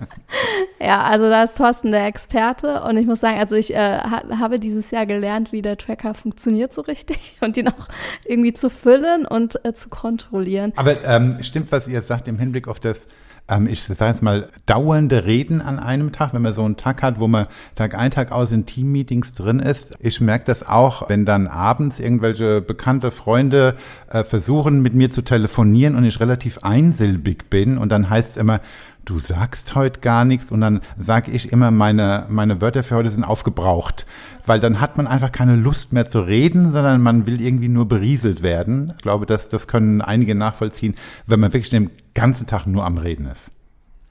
Ja, 0.82 1.04
also 1.04 1.30
da 1.30 1.44
ist 1.44 1.58
Thorsten 1.58 1.92
der 1.92 2.06
Experte 2.06 2.84
und 2.84 2.96
ich 2.96 3.06
muss 3.06 3.20
sagen, 3.20 3.38
also 3.38 3.56
ich 3.56 3.76
äh, 3.76 3.98
habe 4.00 4.62
dieses 4.62 4.92
Jahr 4.92 5.06
gelernt, 5.06 5.52
wie 5.52 5.62
der 5.62 5.78
Tracker 5.78 6.14
funktioniert 6.14 6.72
so 6.72 6.80
richtig 6.80 7.36
und 7.42 7.58
ihn 7.58 7.68
auch 7.68 7.90
irgendwie 8.24 8.54
zu 8.54 8.70
füllen 8.70 9.26
und 9.26 9.64
äh, 9.66 9.74
zu 9.74 9.90
kontrollieren. 9.90 10.72
Aber 10.78 11.04
ähm, 11.04 11.38
stimmt, 11.44 11.74
was 11.74 11.90
ihr 11.90 12.02
sagt 12.02 12.30
im 12.30 12.40
Hinblick 12.40 12.70
auf 12.70 12.80
das 12.80 13.10
ähm, 13.50 13.68
ich 13.68 13.84
sage 13.84 14.12
jetzt 14.12 14.22
mal, 14.22 14.48
dauernde 14.66 15.26
Reden 15.26 15.62
an 15.62 15.80
einem 15.80 16.12
Tag, 16.12 16.34
wenn 16.34 16.42
man 16.42 16.54
so 16.54 16.64
einen 16.64 16.78
Tag 16.78 17.02
hat, 17.02 17.20
wo 17.20 17.28
man 17.28 17.48
Tag 17.76 17.96
ein, 17.96 18.12
Tag 18.12 18.32
aus 18.32 18.52
in 18.52 18.66
Teammeetings 18.66 19.34
drin 19.34 19.60
ist. 19.60 19.96
Ich 20.00 20.22
merke 20.22 20.46
das 20.46 20.68
auch, 20.68 21.10
wenn 21.10 21.26
dann 21.26 21.48
abends 21.48 22.00
irgendwelche 22.00 22.62
bekannte 22.62 23.12
Freunde 23.12 23.76
äh, 24.10 24.24
versuchen, 24.24 24.82
mit 24.82 24.94
mir 24.94 25.10
zu 25.10 25.22
telefonieren 25.22 25.96
und 25.96 26.06
ich 26.06 26.20
relativ 26.20 26.60
einsilbig 26.60 27.50
bin 27.50 27.78
und 27.78 27.92
dann 27.92 28.10
heißt 28.10 28.32
es 28.32 28.38
immer, 28.38 28.62
du 29.10 29.20
sagst 29.20 29.74
heute 29.76 30.02
gar 30.02 30.24
nichts 30.24 30.52
und 30.52 30.62
dann 30.62 30.82
sage 30.98 31.32
ich 31.32 31.52
immer, 31.52 31.72
meine, 31.72 32.28
meine 32.30 32.62
Wörter 32.62 32.84
für 32.84 32.96
heute 32.96 33.10
sind 33.10 33.24
aufgebraucht. 33.24 34.06
Weil 34.46 34.60
dann 34.60 34.82
hat 34.82 34.98
man 34.98 35.08
einfach 35.08 35.32
keine 35.32 35.56
Lust 35.56 35.94
mehr 35.94 36.08
zu 36.08 36.22
reden, 36.22 36.72
sondern 36.72 37.02
man 37.02 37.26
will 37.26 37.42
irgendwie 37.42 37.70
nur 37.70 37.88
berieselt 37.88 38.44
werden. 38.44 38.94
Ich 38.98 39.02
glaube, 39.02 39.26
das, 39.26 39.50
das 39.50 39.68
können 39.68 40.02
einige 40.02 40.36
nachvollziehen, 40.36 40.96
wenn 41.26 41.40
man 41.40 41.54
wirklich 41.54 41.70
den 41.70 41.90
ganzen 42.20 42.48
Tag 42.48 42.68
nur 42.68 42.86
am 42.86 42.98
Reden 42.98 43.26
ist. 43.28 43.52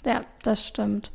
Ja, 0.05 0.23
das 0.43 0.67
stimmt. 0.67 1.13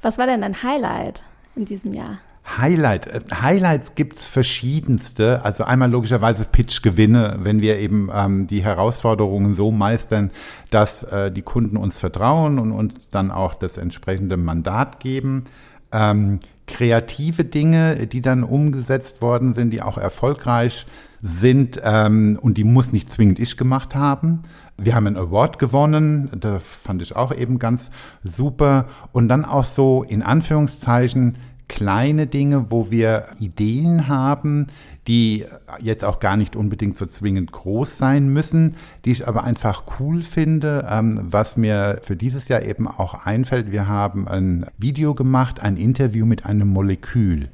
Was 0.00 0.16
war 0.16 0.26
denn 0.26 0.42
dein 0.42 0.62
Highlight 0.62 1.24
in 1.56 1.64
diesem 1.64 1.92
Jahr? 1.92 2.18
Highlight. 2.56 3.08
Äh, 3.08 3.20
Highlights 3.34 3.96
gibt's 3.96 4.28
verschiedenste. 4.28 5.44
Also 5.44 5.64
einmal 5.64 5.90
logischerweise 5.90 6.44
Pitch-Gewinne, 6.44 7.38
wenn 7.40 7.60
wir 7.60 7.78
eben 7.78 8.08
ähm, 8.14 8.46
die 8.46 8.62
Herausforderungen 8.62 9.54
so 9.54 9.72
meistern, 9.72 10.30
dass 10.70 11.02
äh, 11.02 11.32
die 11.32 11.42
Kunden 11.42 11.76
uns 11.76 11.98
vertrauen 11.98 12.60
und 12.60 12.70
uns 12.70 13.10
dann 13.10 13.32
auch 13.32 13.54
das 13.54 13.76
entsprechende 13.76 14.36
Mandat 14.36 15.00
geben. 15.00 15.44
Ähm, 15.90 16.38
kreative 16.68 17.44
Dinge, 17.44 18.06
die 18.06 18.22
dann 18.22 18.44
umgesetzt 18.44 19.20
worden 19.20 19.52
sind, 19.52 19.70
die 19.70 19.82
auch 19.82 19.98
erfolgreich 19.98 20.86
sind 21.22 21.80
ähm, 21.82 22.38
und 22.40 22.58
die 22.58 22.64
muss 22.64 22.92
nicht 22.92 23.12
zwingend 23.12 23.40
ich 23.40 23.56
gemacht 23.56 23.94
haben. 23.94 24.42
Wir 24.78 24.94
haben 24.94 25.06
einen 25.06 25.16
Award 25.16 25.58
gewonnen, 25.58 26.30
das 26.38 26.62
fand 26.62 27.00
ich 27.00 27.16
auch 27.16 27.34
eben 27.34 27.58
ganz 27.58 27.90
super. 28.22 28.86
Und 29.12 29.28
dann 29.28 29.44
auch 29.44 29.64
so 29.64 30.02
in 30.02 30.22
Anführungszeichen 30.22 31.36
kleine 31.68 32.26
Dinge, 32.26 32.70
wo 32.70 32.90
wir 32.90 33.26
Ideen 33.40 34.08
haben, 34.08 34.66
die 35.06 35.44
jetzt 35.80 36.04
auch 36.04 36.20
gar 36.20 36.36
nicht 36.36 36.56
unbedingt 36.56 36.96
so 36.96 37.06
zwingend 37.06 37.52
groß 37.52 37.96
sein 37.96 38.28
müssen, 38.28 38.76
die 39.04 39.12
ich 39.12 39.26
aber 39.26 39.44
einfach 39.44 39.84
cool 39.98 40.22
finde. 40.22 40.86
Ähm, 40.90 41.20
was 41.22 41.56
mir 41.56 42.00
für 42.02 42.16
dieses 42.16 42.48
Jahr 42.48 42.62
eben 42.62 42.86
auch 42.86 43.26
einfällt, 43.26 43.70
wir 43.70 43.88
haben 43.88 44.28
ein 44.28 44.66
Video 44.78 45.14
gemacht, 45.14 45.60
ein 45.60 45.76
Interview 45.76 46.26
mit 46.26 46.44
einem 46.44 46.68
Molekül. 46.68 47.48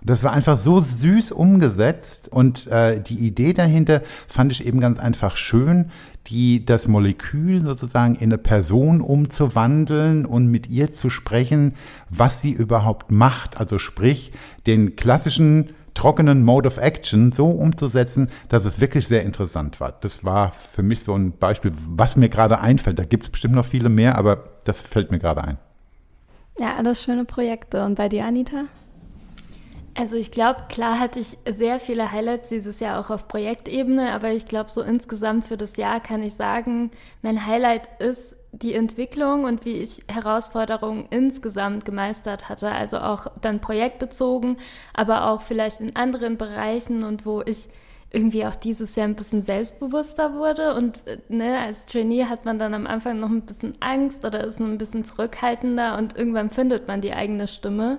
Und 0.00 0.10
das 0.10 0.22
war 0.22 0.32
einfach 0.32 0.56
so 0.56 0.80
süß 0.80 1.32
umgesetzt 1.32 2.28
und 2.30 2.66
äh, 2.68 3.00
die 3.00 3.18
Idee 3.18 3.52
dahinter 3.52 4.02
fand 4.26 4.52
ich 4.52 4.66
eben 4.66 4.80
ganz 4.80 4.98
einfach 4.98 5.36
schön, 5.36 5.90
die 6.28 6.64
das 6.64 6.88
Molekül 6.88 7.62
sozusagen 7.62 8.14
in 8.14 8.24
eine 8.24 8.38
Person 8.38 9.00
umzuwandeln 9.00 10.26
und 10.26 10.46
mit 10.46 10.68
ihr 10.68 10.92
zu 10.92 11.10
sprechen, 11.10 11.74
was 12.10 12.40
sie 12.40 12.52
überhaupt 12.52 13.10
macht. 13.10 13.58
Also 13.58 13.78
sprich, 13.78 14.32
den 14.66 14.94
klassischen 14.96 15.70
trockenen 15.94 16.44
Mode 16.44 16.68
of 16.68 16.76
Action 16.76 17.32
so 17.32 17.46
umzusetzen, 17.50 18.30
dass 18.48 18.64
es 18.64 18.80
wirklich 18.80 19.08
sehr 19.08 19.24
interessant 19.24 19.80
war. 19.80 19.92
Das 20.00 20.24
war 20.24 20.52
für 20.52 20.82
mich 20.82 21.02
so 21.02 21.14
ein 21.14 21.32
Beispiel, 21.32 21.72
was 21.88 22.14
mir 22.16 22.28
gerade 22.28 22.60
einfällt. 22.60 22.98
Da 22.98 23.04
gibt 23.04 23.24
es 23.24 23.30
bestimmt 23.30 23.54
noch 23.54 23.64
viele 23.64 23.88
mehr, 23.88 24.16
aber 24.16 24.44
das 24.64 24.80
fällt 24.80 25.10
mir 25.10 25.18
gerade 25.18 25.42
ein. 25.42 25.58
Ja, 26.58 26.76
alles 26.76 27.02
schöne 27.02 27.24
Projekte. 27.24 27.84
Und 27.84 27.96
bei 27.96 28.08
dir, 28.08 28.24
Anita? 28.24 28.64
Also 29.98 30.14
ich 30.14 30.30
glaube, 30.30 30.66
klar 30.68 31.00
hatte 31.00 31.18
ich 31.18 31.36
sehr 31.56 31.80
viele 31.80 32.12
Highlights 32.12 32.50
dieses 32.50 32.78
Jahr 32.78 33.00
auch 33.00 33.10
auf 33.10 33.26
Projektebene, 33.26 34.12
aber 34.12 34.30
ich 34.30 34.46
glaube, 34.46 34.70
so 34.70 34.80
insgesamt 34.80 35.46
für 35.46 35.56
das 35.56 35.76
Jahr 35.76 35.98
kann 35.98 36.22
ich 36.22 36.34
sagen, 36.34 36.92
mein 37.22 37.44
Highlight 37.44 38.00
ist 38.00 38.36
die 38.52 38.74
Entwicklung 38.74 39.42
und 39.42 39.64
wie 39.64 39.72
ich 39.72 40.04
Herausforderungen 40.06 41.06
insgesamt 41.10 41.84
gemeistert 41.84 42.48
hatte. 42.48 42.70
Also 42.70 42.98
auch 42.98 43.26
dann 43.40 43.60
projektbezogen, 43.60 44.58
aber 44.94 45.30
auch 45.30 45.40
vielleicht 45.40 45.80
in 45.80 45.96
anderen 45.96 46.38
Bereichen 46.38 47.02
und 47.02 47.26
wo 47.26 47.42
ich 47.42 47.66
irgendwie 48.12 48.46
auch 48.46 48.54
dieses 48.54 48.94
Jahr 48.94 49.08
ein 49.08 49.16
bisschen 49.16 49.42
selbstbewusster 49.42 50.34
wurde. 50.36 50.76
Und 50.76 51.00
ne, 51.28 51.58
als 51.58 51.86
Trainee 51.86 52.26
hat 52.26 52.44
man 52.44 52.60
dann 52.60 52.72
am 52.72 52.86
Anfang 52.86 53.18
noch 53.18 53.30
ein 53.30 53.42
bisschen 53.42 53.74
Angst 53.80 54.24
oder 54.24 54.44
ist 54.44 54.60
ein 54.60 54.78
bisschen 54.78 55.04
zurückhaltender 55.04 55.98
und 55.98 56.16
irgendwann 56.16 56.50
findet 56.50 56.86
man 56.86 57.00
die 57.00 57.14
eigene 57.14 57.48
Stimme. 57.48 57.98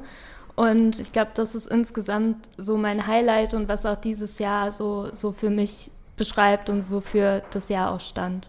Und 0.59 0.99
ich 0.99 1.13
glaube, 1.13 1.31
das 1.35 1.55
ist 1.55 1.67
insgesamt 1.67 2.49
so 2.57 2.75
mein 2.75 3.07
Highlight 3.07 3.53
und 3.53 3.69
was 3.69 3.85
auch 3.85 3.95
dieses 3.95 4.39
Jahr 4.39 4.73
so, 4.73 5.07
so 5.13 5.31
für 5.31 5.49
mich 5.49 5.89
beschreibt 6.17 6.69
und 6.69 6.91
wofür 6.91 7.43
das 7.51 7.69
Jahr 7.69 7.93
auch 7.93 8.01
stand. 8.01 8.45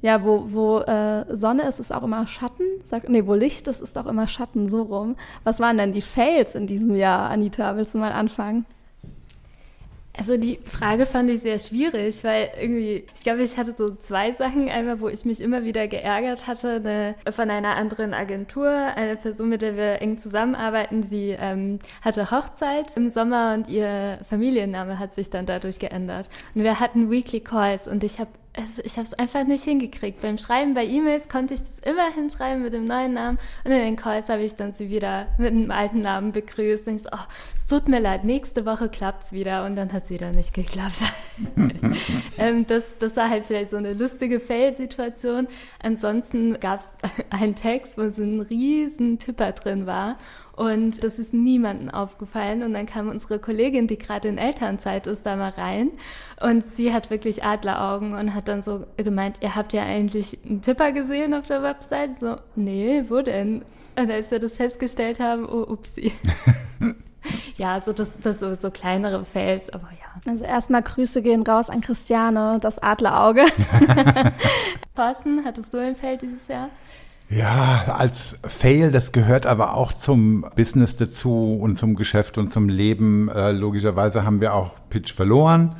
Ja, 0.00 0.24
wo, 0.24 0.44
wo 0.46 0.78
äh, 0.78 1.26
Sonne 1.36 1.64
ist, 1.68 1.78
ist 1.78 1.92
auch 1.92 2.02
immer 2.02 2.26
Schatten. 2.26 2.64
Sag, 2.82 3.10
nee, 3.10 3.26
wo 3.26 3.34
Licht 3.34 3.68
ist, 3.68 3.82
ist 3.82 3.98
auch 3.98 4.06
immer 4.06 4.26
Schatten, 4.26 4.70
so 4.70 4.80
rum. 4.80 5.16
Was 5.44 5.60
waren 5.60 5.76
denn 5.76 5.92
die 5.92 6.00
Fails 6.00 6.54
in 6.54 6.66
diesem 6.66 6.94
Jahr, 6.94 7.28
Anita? 7.28 7.76
Willst 7.76 7.92
du 7.92 7.98
mal 7.98 8.12
anfangen? 8.12 8.64
Also 10.20 10.36
die 10.36 10.58
Frage 10.66 11.06
fand 11.06 11.30
ich 11.30 11.40
sehr 11.40 11.58
schwierig, 11.58 12.22
weil 12.24 12.50
irgendwie, 12.60 13.06
ich 13.14 13.22
glaube, 13.22 13.42
ich 13.42 13.56
hatte 13.56 13.74
so 13.74 13.94
zwei 13.94 14.32
Sachen. 14.32 14.68
Einmal, 14.68 15.00
wo 15.00 15.08
ich 15.08 15.24
mich 15.24 15.40
immer 15.40 15.64
wieder 15.64 15.88
geärgert 15.88 16.46
hatte, 16.46 16.72
eine, 16.72 17.14
von 17.32 17.48
einer 17.48 17.76
anderen 17.76 18.12
Agentur, 18.12 18.68
eine 18.68 19.16
Person, 19.16 19.48
mit 19.48 19.62
der 19.62 19.78
wir 19.78 20.02
eng 20.02 20.18
zusammenarbeiten, 20.18 21.02
sie 21.02 21.34
ähm, 21.40 21.78
hatte 22.02 22.30
Hochzeit 22.30 22.98
im 22.98 23.08
Sommer 23.08 23.54
und 23.54 23.70
ihr 23.70 24.18
Familienname 24.28 24.98
hat 24.98 25.14
sich 25.14 25.30
dann 25.30 25.46
dadurch 25.46 25.78
geändert. 25.78 26.28
Und 26.54 26.64
wir 26.64 26.80
hatten 26.80 27.10
Weekly 27.10 27.40
Calls 27.40 27.88
und 27.88 28.04
ich 28.04 28.20
habe 28.20 28.28
also 28.56 28.82
ich 28.84 28.92
habe 28.96 29.02
es 29.02 29.14
einfach 29.14 29.44
nicht 29.44 29.64
hingekriegt. 29.64 30.22
Beim 30.22 30.36
Schreiben 30.36 30.74
bei 30.74 30.84
E-Mails 30.84 31.28
konnte 31.28 31.54
ich 31.54 31.60
das 31.60 31.78
immer 31.80 32.12
hinschreiben 32.12 32.62
mit 32.62 32.72
dem 32.72 32.84
neuen 32.84 33.14
Namen 33.14 33.38
und 33.64 33.70
in 33.70 33.78
den 33.78 33.96
Calls 33.96 34.28
habe 34.28 34.42
ich 34.42 34.56
dann 34.56 34.72
sie 34.72 34.90
wieder 34.90 35.28
mit 35.38 35.50
dem 35.50 35.70
alten 35.70 36.00
Namen 36.00 36.32
begrüßt. 36.32 36.88
Und 36.88 36.96
ich 36.96 37.02
so, 37.02 37.10
oh, 37.12 37.24
es 37.56 37.66
tut 37.66 37.88
mir 37.88 38.00
leid, 38.00 38.24
nächste 38.24 38.66
Woche 38.66 38.88
klappt 38.88 39.24
es 39.24 39.32
wieder 39.32 39.64
und 39.64 39.76
dann 39.76 39.92
hat 39.92 40.04
es 40.04 40.10
wieder 40.10 40.32
nicht 40.32 40.52
geklappt. 40.52 41.02
ähm, 42.38 42.66
das, 42.66 42.98
das 42.98 43.16
war 43.16 43.30
halt 43.30 43.46
vielleicht 43.46 43.70
so 43.70 43.76
eine 43.76 43.94
lustige 43.94 44.40
Fail-Situation. 44.40 45.46
Ansonsten 45.80 46.58
gab 46.58 46.80
es 46.80 46.90
einen 47.30 47.54
Text, 47.54 47.98
wo 47.98 48.10
so 48.10 48.22
ein 48.22 48.40
riesen 48.40 49.18
Tipper 49.18 49.52
drin 49.52 49.86
war 49.86 50.18
und 50.60 51.02
das 51.02 51.18
ist 51.18 51.32
niemandem 51.32 51.88
aufgefallen. 51.88 52.62
Und 52.62 52.74
dann 52.74 52.84
kam 52.84 53.08
unsere 53.08 53.38
Kollegin, 53.38 53.86
die 53.86 53.96
gerade 53.96 54.28
in 54.28 54.36
Elternzeit 54.36 55.06
ist, 55.06 55.24
da 55.24 55.34
mal 55.34 55.48
rein. 55.48 55.90
Und 56.38 56.62
sie 56.62 56.92
hat 56.92 57.08
wirklich 57.08 57.42
Adleraugen 57.42 58.12
und 58.12 58.34
hat 58.34 58.46
dann 58.46 58.62
so 58.62 58.84
gemeint, 58.98 59.38
ihr 59.40 59.56
habt 59.56 59.72
ja 59.72 59.84
eigentlich 59.84 60.36
einen 60.44 60.60
Tipper 60.60 60.92
gesehen 60.92 61.32
auf 61.32 61.46
der 61.46 61.62
Website? 61.62 62.20
So, 62.20 62.36
nee, 62.56 63.04
wo 63.08 63.22
denn? 63.22 63.64
Und 63.98 64.10
als 64.10 64.30
wir 64.30 64.38
das 64.38 64.58
festgestellt 64.58 65.18
haben, 65.18 65.48
oh, 65.48 65.62
upsi. 65.62 66.12
ja, 67.56 67.80
so 67.80 67.94
das, 67.94 68.18
das 68.18 68.40
so, 68.40 68.54
so 68.54 68.70
kleinere 68.70 69.24
Fails, 69.24 69.70
aber 69.70 69.88
ja. 69.92 70.30
Also 70.30 70.44
erstmal 70.44 70.82
Grüße 70.82 71.22
gehen 71.22 71.42
raus 71.42 71.70
an 71.70 71.80
Christiane, 71.80 72.58
das 72.60 72.78
Adlerauge. 72.78 73.46
Thorsten, 74.94 75.42
hattest 75.42 75.72
du 75.72 75.78
ein 75.78 75.96
Fail 75.96 76.18
dieses 76.18 76.48
Jahr? 76.48 76.68
Ja, 77.30 77.84
als 77.96 78.36
Fail, 78.42 78.90
das 78.90 79.12
gehört 79.12 79.46
aber 79.46 79.74
auch 79.74 79.92
zum 79.92 80.44
Business 80.56 80.96
dazu 80.96 81.56
und 81.60 81.76
zum 81.76 81.94
Geschäft 81.94 82.38
und 82.38 82.52
zum 82.52 82.68
Leben. 82.68 83.28
Äh, 83.28 83.52
logischerweise 83.52 84.24
haben 84.24 84.40
wir 84.40 84.52
auch 84.52 84.72
Pitch 84.88 85.12
verloren, 85.12 85.76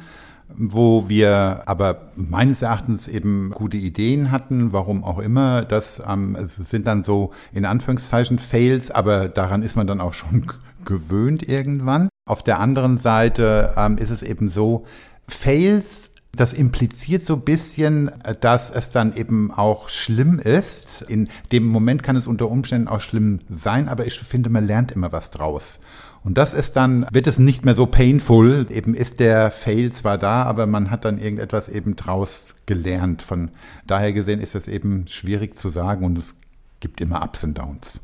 wo 0.57 1.09
wir 1.09 1.62
aber 1.66 2.12
meines 2.14 2.62
Erachtens 2.62 3.09
eben 3.09 3.50
gute 3.50 3.78
Ideen 3.78 4.30
hatten, 4.30 4.73
warum 4.73 5.02
auch 5.02 5.19
immer. 5.19 5.62
Das 5.62 6.00
ähm, 6.09 6.37
es 6.37 6.54
sind 6.54 6.87
dann 6.87 7.02
so 7.02 7.33
in 7.52 7.64
Anführungszeichen 7.64 8.38
Fails, 8.38 8.92
aber 8.92 9.28
daran 9.28 9.62
ist 9.62 9.75
man 9.75 9.88
dann 9.88 10.00
auch 10.00 10.14
schon 10.14 10.47
gewöhnt 10.85 11.49
irgendwann. 11.49 12.09
Auf 12.28 12.45
der 12.45 12.61
anderen 12.61 12.97
Seite 12.97 13.75
ähm, 13.76 13.99
ist 13.99 14.11
es 14.11 14.23
eben 14.23 14.50
so, 14.50 14.85
Fails 15.26 16.10
das 16.37 16.52
impliziert 16.52 17.25
so 17.25 17.34
ein 17.34 17.40
bisschen, 17.42 18.10
dass 18.40 18.70
es 18.70 18.90
dann 18.90 19.14
eben 19.16 19.50
auch 19.50 19.88
schlimm 19.88 20.38
ist. 20.38 21.02
In 21.02 21.28
dem 21.50 21.66
Moment 21.66 22.02
kann 22.02 22.16
es 22.16 22.26
unter 22.26 22.49
Umständen 22.49 22.88
auch 22.88 23.00
schlimm 23.00 23.40
sein, 23.49 23.88
aber 23.88 24.06
ich 24.06 24.18
finde, 24.20 24.49
man 24.49 24.64
lernt 24.64 24.92
immer 24.92 25.12
was 25.12 25.30
draus. 25.30 25.80
Und 26.22 26.37
das 26.38 26.54
ist 26.54 26.76
dann, 26.76 27.06
wird 27.10 27.26
es 27.26 27.38
nicht 27.38 27.64
mehr 27.64 27.75
so 27.75 27.87
painful. 27.87 28.66
Eben 28.70 28.94
ist 28.94 29.20
der 29.20 29.50
Fail 29.50 29.90
zwar 29.90 30.18
da, 30.18 30.44
aber 30.44 30.66
man 30.66 30.90
hat 30.90 31.04
dann 31.04 31.18
irgendetwas 31.18 31.68
eben 31.68 31.96
draus 31.96 32.56
gelernt. 32.66 33.22
Von 33.22 33.50
daher 33.87 34.12
gesehen 34.12 34.40
ist 34.40 34.54
es 34.54 34.68
eben 34.68 35.06
schwierig 35.08 35.58
zu 35.58 35.70
sagen 35.70 36.04
und 36.04 36.18
es 36.18 36.34
gibt 36.78 37.00
immer 37.00 37.22
Ups 37.25 37.42
und 37.42 37.58
Downs. 37.58 38.00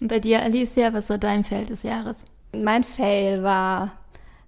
Und 0.00 0.08
bei 0.08 0.20
dir, 0.20 0.42
Alicia, 0.42 0.92
was 0.92 1.10
war 1.10 1.18
dein 1.18 1.42
Fail 1.42 1.66
des 1.66 1.82
Jahres? 1.82 2.16
Mein 2.54 2.84
Fail 2.84 3.42
war 3.42 3.92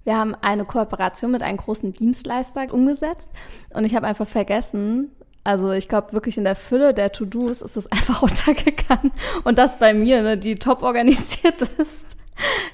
wir 0.05 0.17
haben 0.17 0.35
eine 0.41 0.65
Kooperation 0.65 1.31
mit 1.31 1.43
einem 1.43 1.59
großen 1.59 1.93
Dienstleister 1.93 2.73
umgesetzt 2.73 3.29
und 3.75 3.85
ich 3.85 3.95
habe 3.95 4.07
einfach 4.07 4.27
vergessen, 4.27 5.11
Also 5.45 5.73
ich 5.73 5.89
glaube 5.89 6.13
wirklich 6.13 6.37
in 6.39 6.45
der 6.45 6.55
Fülle 6.57 6.93
der 6.95 7.13
To-Dos 7.13 7.63
ist 7.63 7.77
es 7.77 7.91
einfach 7.93 8.23
untergegangen. 8.23 9.13
Und 9.45 9.59
das 9.59 9.79
bei 9.79 9.95
mir, 9.95 10.23
ne, 10.23 10.37
die 10.39 10.57
top 10.57 10.83
organisiert 10.83 11.63
ist. 11.79 12.17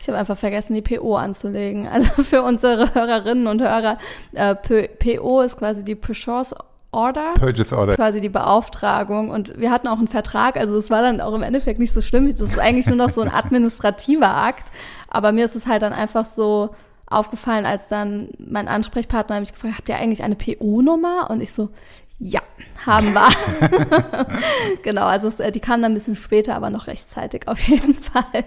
Ich 0.00 0.08
habe 0.08 0.18
einfach 0.18 0.36
vergessen, 0.36 0.74
die 0.74 0.82
PO 0.82 1.16
anzulegen. 1.16 1.88
Also 1.92 2.22
für 2.22 2.42
unsere 2.42 2.94
Hörerinnen 2.94 3.46
und 3.46 3.62
Hörer, 3.62 3.98
äh, 4.32 4.54
PO 4.54 5.40
ist 5.42 5.56
quasi 5.56 5.82
die 5.84 5.94
Purchase 5.94 6.54
Order. 6.92 7.34
Purchase 7.34 7.76
Order. 7.76 7.94
Quasi 7.96 8.20
die 8.20 8.28
Beauftragung. 8.28 9.30
Und 9.30 9.58
wir 9.58 9.70
hatten 9.70 9.88
auch 9.88 9.98
einen 9.98 10.08
Vertrag, 10.08 10.56
also 10.56 10.78
es 10.78 10.88
war 10.88 11.02
dann 11.02 11.20
auch 11.20 11.34
im 11.34 11.42
Endeffekt 11.42 11.78
nicht 11.78 11.92
so 11.92 12.00
schlimm. 12.00 12.28
Das 12.30 12.40
ist 12.40 12.58
eigentlich 12.58 12.86
nur 12.86 12.96
noch 12.96 13.10
so 13.10 13.20
ein 13.20 13.30
administrativer 13.32 14.34
Akt. 14.36 14.70
Aber 15.08 15.32
mir 15.32 15.44
ist 15.44 15.56
es 15.56 15.66
halt 15.66 15.82
dann 15.82 15.92
einfach 15.92 16.24
so 16.24 16.70
aufgefallen, 17.06 17.66
als 17.66 17.88
dann 17.88 18.30
mein 18.38 18.68
Ansprechpartner 18.68 19.40
mich 19.40 19.52
gefragt, 19.52 19.74
habt 19.78 19.88
ihr 19.88 19.96
eigentlich 19.96 20.22
eine 20.22 20.36
PO-Nummer? 20.36 21.30
Und 21.30 21.40
ich 21.40 21.52
so, 21.52 21.70
ja, 22.18 22.40
haben 22.86 23.12
wir. 23.12 23.28
genau, 24.82 25.02
also 25.02 25.28
es, 25.28 25.38
äh, 25.38 25.52
die 25.52 25.60
kam 25.60 25.82
dann 25.82 25.92
ein 25.92 25.94
bisschen 25.94 26.16
später, 26.16 26.54
aber 26.54 26.70
noch 26.70 26.86
rechtzeitig 26.86 27.46
auf 27.46 27.60
jeden 27.60 27.94
Fall. 27.94 28.44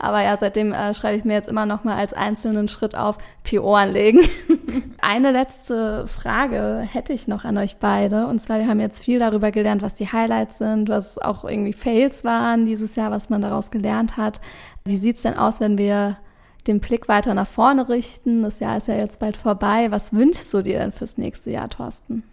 Aber 0.00 0.22
ja, 0.22 0.36
seitdem 0.36 0.72
äh, 0.72 0.94
schreibe 0.94 1.16
ich 1.16 1.24
mir 1.24 1.34
jetzt 1.34 1.48
immer 1.48 1.64
noch 1.64 1.84
mal 1.84 1.96
als 1.96 2.12
einzelnen 2.12 2.66
Schritt 2.66 2.96
auf 2.96 3.18
PO 3.48 3.74
anlegen. 3.74 4.20
Eine 5.00 5.30
letzte 5.30 6.08
Frage 6.08 6.86
hätte 6.90 7.12
ich 7.12 7.28
noch 7.28 7.44
an 7.44 7.56
euch 7.56 7.76
beide. 7.76 8.26
Und 8.26 8.40
zwar, 8.40 8.58
wir 8.58 8.66
haben 8.66 8.80
jetzt 8.80 9.04
viel 9.04 9.20
darüber 9.20 9.52
gelernt, 9.52 9.82
was 9.82 9.94
die 9.94 10.10
Highlights 10.10 10.58
sind, 10.58 10.88
was 10.88 11.18
auch 11.18 11.44
irgendwie 11.44 11.72
Fails 11.72 12.24
waren 12.24 12.66
dieses 12.66 12.96
Jahr, 12.96 13.12
was 13.12 13.30
man 13.30 13.42
daraus 13.42 13.70
gelernt 13.70 14.16
hat. 14.16 14.40
Wie 14.84 14.96
sieht's 14.96 15.22
denn 15.22 15.36
aus, 15.36 15.60
wenn 15.60 15.78
wir 15.78 16.16
den 16.66 16.80
Blick 16.80 17.08
weiter 17.08 17.34
nach 17.34 17.46
vorne 17.46 17.88
richten? 17.88 18.42
Das 18.42 18.60
Jahr 18.60 18.76
ist 18.76 18.88
ja 18.88 18.94
jetzt 18.94 19.18
bald 19.18 19.36
vorbei. 19.36 19.90
Was 19.90 20.12
wünschst 20.12 20.52
du 20.54 20.62
dir 20.62 20.78
denn 20.78 20.92
fürs 20.92 21.18
nächste 21.18 21.50
Jahr, 21.50 21.68
Thorsten? 21.68 22.24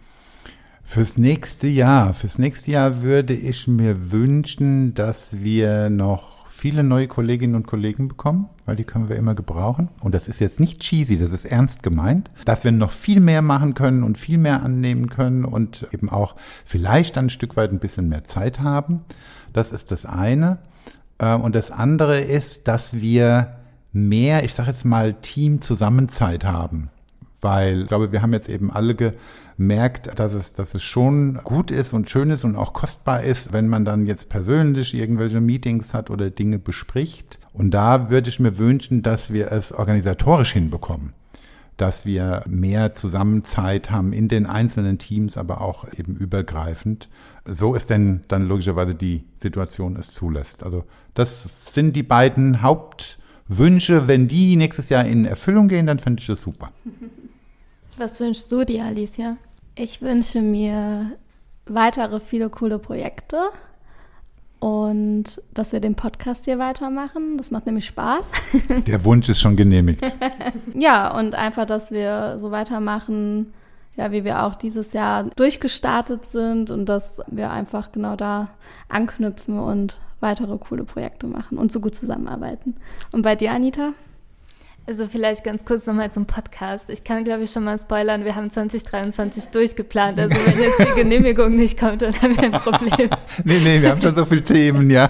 Fürs 0.84 1.16
nächste 1.16 1.68
Jahr, 1.68 2.12
fürs 2.12 2.38
nächste 2.38 2.70
Jahr 2.72 3.02
würde 3.02 3.34
ich 3.34 3.68
mir 3.68 4.10
wünschen, 4.10 4.94
dass 4.94 5.42
wir 5.42 5.90
noch 5.90 6.42
viele 6.48 6.84
neue 6.84 7.08
Kolleginnen 7.08 7.54
und 7.54 7.66
Kollegen 7.66 8.08
bekommen, 8.08 8.48
weil 8.66 8.76
die 8.76 8.84
können 8.84 9.08
wir 9.08 9.16
immer 9.16 9.34
gebrauchen. 9.34 9.88
Und 10.00 10.14
das 10.14 10.28
ist 10.28 10.40
jetzt 10.40 10.60
nicht 10.60 10.80
cheesy, 10.80 11.18
das 11.18 11.32
ist 11.32 11.44
ernst 11.44 11.82
gemeint, 11.82 12.30
dass 12.44 12.62
wir 12.62 12.72
noch 12.72 12.90
viel 12.90 13.20
mehr 13.20 13.42
machen 13.42 13.74
können 13.74 14.02
und 14.02 14.18
viel 14.18 14.38
mehr 14.38 14.62
annehmen 14.62 15.08
können 15.08 15.44
und 15.44 15.88
eben 15.92 16.10
auch 16.10 16.36
vielleicht 16.64 17.16
dann 17.16 17.26
ein 17.26 17.30
Stück 17.30 17.56
weit 17.56 17.72
ein 17.72 17.78
bisschen 17.78 18.08
mehr 18.08 18.24
Zeit 18.24 18.60
haben. 18.60 19.00
Das 19.52 19.72
ist 19.72 19.90
das 19.90 20.04
eine. 20.04 20.58
Ähm, 21.18 21.40
und 21.40 21.54
das 21.54 21.70
andere 21.70 22.20
ist, 22.20 22.68
dass 22.68 23.00
wir 23.00 23.56
mehr, 23.92 24.44
ich 24.44 24.54
sage 24.54 24.70
jetzt 24.70 24.84
mal, 24.84 25.14
Team-Zusammenzeit 25.14 26.44
haben. 26.44 26.90
Weil 27.40 27.82
ich 27.82 27.86
glaube, 27.88 28.12
wir 28.12 28.22
haben 28.22 28.32
jetzt 28.32 28.48
eben 28.48 28.70
alle 28.70 28.94
gemerkt, 28.94 30.18
dass 30.18 30.32
es, 30.32 30.52
dass 30.52 30.74
es 30.74 30.82
schon 30.82 31.40
gut 31.42 31.70
ist 31.70 31.92
und 31.92 32.08
schön 32.08 32.30
ist 32.30 32.44
und 32.44 32.56
auch 32.56 32.72
kostbar 32.72 33.22
ist, 33.22 33.52
wenn 33.52 33.68
man 33.68 33.84
dann 33.84 34.06
jetzt 34.06 34.28
persönlich 34.28 34.94
irgendwelche 34.94 35.40
Meetings 35.40 35.92
hat 35.92 36.10
oder 36.10 36.30
Dinge 36.30 36.58
bespricht. 36.58 37.40
Und 37.52 37.72
da 37.72 38.10
würde 38.10 38.28
ich 38.28 38.40
mir 38.40 38.58
wünschen, 38.58 39.02
dass 39.02 39.32
wir 39.32 39.50
es 39.50 39.72
organisatorisch 39.72 40.52
hinbekommen 40.52 41.14
dass 41.76 42.06
wir 42.06 42.44
mehr 42.48 42.92
Zusammenzeit 42.92 43.90
haben 43.90 44.12
in 44.12 44.28
den 44.28 44.46
einzelnen 44.46 44.98
Teams, 44.98 45.36
aber 45.36 45.60
auch 45.60 45.84
eben 45.92 46.14
übergreifend. 46.14 47.08
So 47.44 47.74
ist 47.74 47.90
denn 47.90 48.20
dann 48.28 48.46
logischerweise 48.46 48.94
die 48.94 49.24
Situation 49.38 49.96
es 49.96 50.12
zulässt. 50.12 50.62
Also 50.62 50.84
das 51.14 51.50
sind 51.72 51.96
die 51.96 52.02
beiden 52.04 52.62
Hauptwünsche. 53.48 54.08
Wenn 54.08 54.28
die 54.28 54.56
nächstes 54.56 54.88
Jahr 54.88 55.04
in 55.04 55.24
Erfüllung 55.24 55.68
gehen, 55.68 55.86
dann 55.86 55.98
finde 55.98 56.20
ich 56.20 56.26
das 56.26 56.42
super. 56.42 56.70
Was 57.96 58.18
wünschst 58.20 58.50
du 58.50 58.64
dir, 58.64 58.84
Alicia? 58.84 59.36
Ich 59.74 60.00
wünsche 60.02 60.40
mir 60.40 61.12
weitere 61.66 62.20
viele 62.20 62.48
coole 62.48 62.78
Projekte 62.78 63.50
und 64.58 65.42
dass 65.52 65.72
wir 65.72 65.80
den 65.80 65.94
Podcast 65.94 66.44
hier 66.46 66.58
weitermachen. 66.58 67.36
Das 67.36 67.50
macht 67.50 67.66
nämlich 67.66 67.86
Spaß. 67.86 68.30
Der 68.86 69.04
Wunsch 69.04 69.28
ist 69.28 69.40
schon 69.40 69.56
genehmigt. 69.56 70.02
ja, 70.74 71.16
und 71.16 71.34
einfach, 71.34 71.66
dass 71.66 71.90
wir 71.90 72.38
so 72.38 72.50
weitermachen, 72.50 73.52
ja, 73.96 74.10
wie 74.12 74.24
wir 74.24 74.44
auch 74.44 74.54
dieses 74.54 74.92
Jahr 74.92 75.24
durchgestartet 75.24 76.24
sind 76.24 76.70
und 76.70 76.86
dass 76.86 77.20
wir 77.26 77.50
einfach 77.50 77.92
genau 77.92 78.16
da 78.16 78.48
anknüpfen 78.88 79.58
und 79.58 79.98
weitere 80.20 80.56
coole 80.58 80.84
Projekte 80.84 81.26
machen 81.26 81.58
und 81.58 81.72
so 81.72 81.80
gut 81.80 81.94
zusammenarbeiten. 81.94 82.76
Und 83.12 83.22
bei 83.22 83.36
dir, 83.36 83.52
Anita? 83.52 83.92
Also 84.84 85.06
vielleicht 85.06 85.44
ganz 85.44 85.64
kurz 85.64 85.86
nochmal 85.86 86.10
zum 86.10 86.26
Podcast. 86.26 86.90
Ich 86.90 87.04
kann, 87.04 87.22
glaube 87.22 87.44
ich, 87.44 87.52
schon 87.52 87.62
mal 87.62 87.78
spoilern, 87.78 88.24
wir 88.24 88.34
haben 88.34 88.50
2023 88.50 89.46
durchgeplant. 89.50 90.18
Also 90.18 90.34
wenn 90.34 90.60
jetzt 90.60 90.80
die 90.80 91.00
Genehmigung 91.00 91.52
nicht 91.52 91.78
kommt, 91.78 92.02
dann 92.02 92.12
haben 92.20 92.36
wir 92.36 92.42
ein 92.42 92.52
Problem. 92.52 93.08
nee, 93.44 93.60
nee, 93.62 93.80
wir 93.80 93.90
haben 93.90 94.00
schon 94.00 94.16
so 94.16 94.24
viele 94.24 94.42
Themen, 94.42 94.90
ja. 94.90 95.08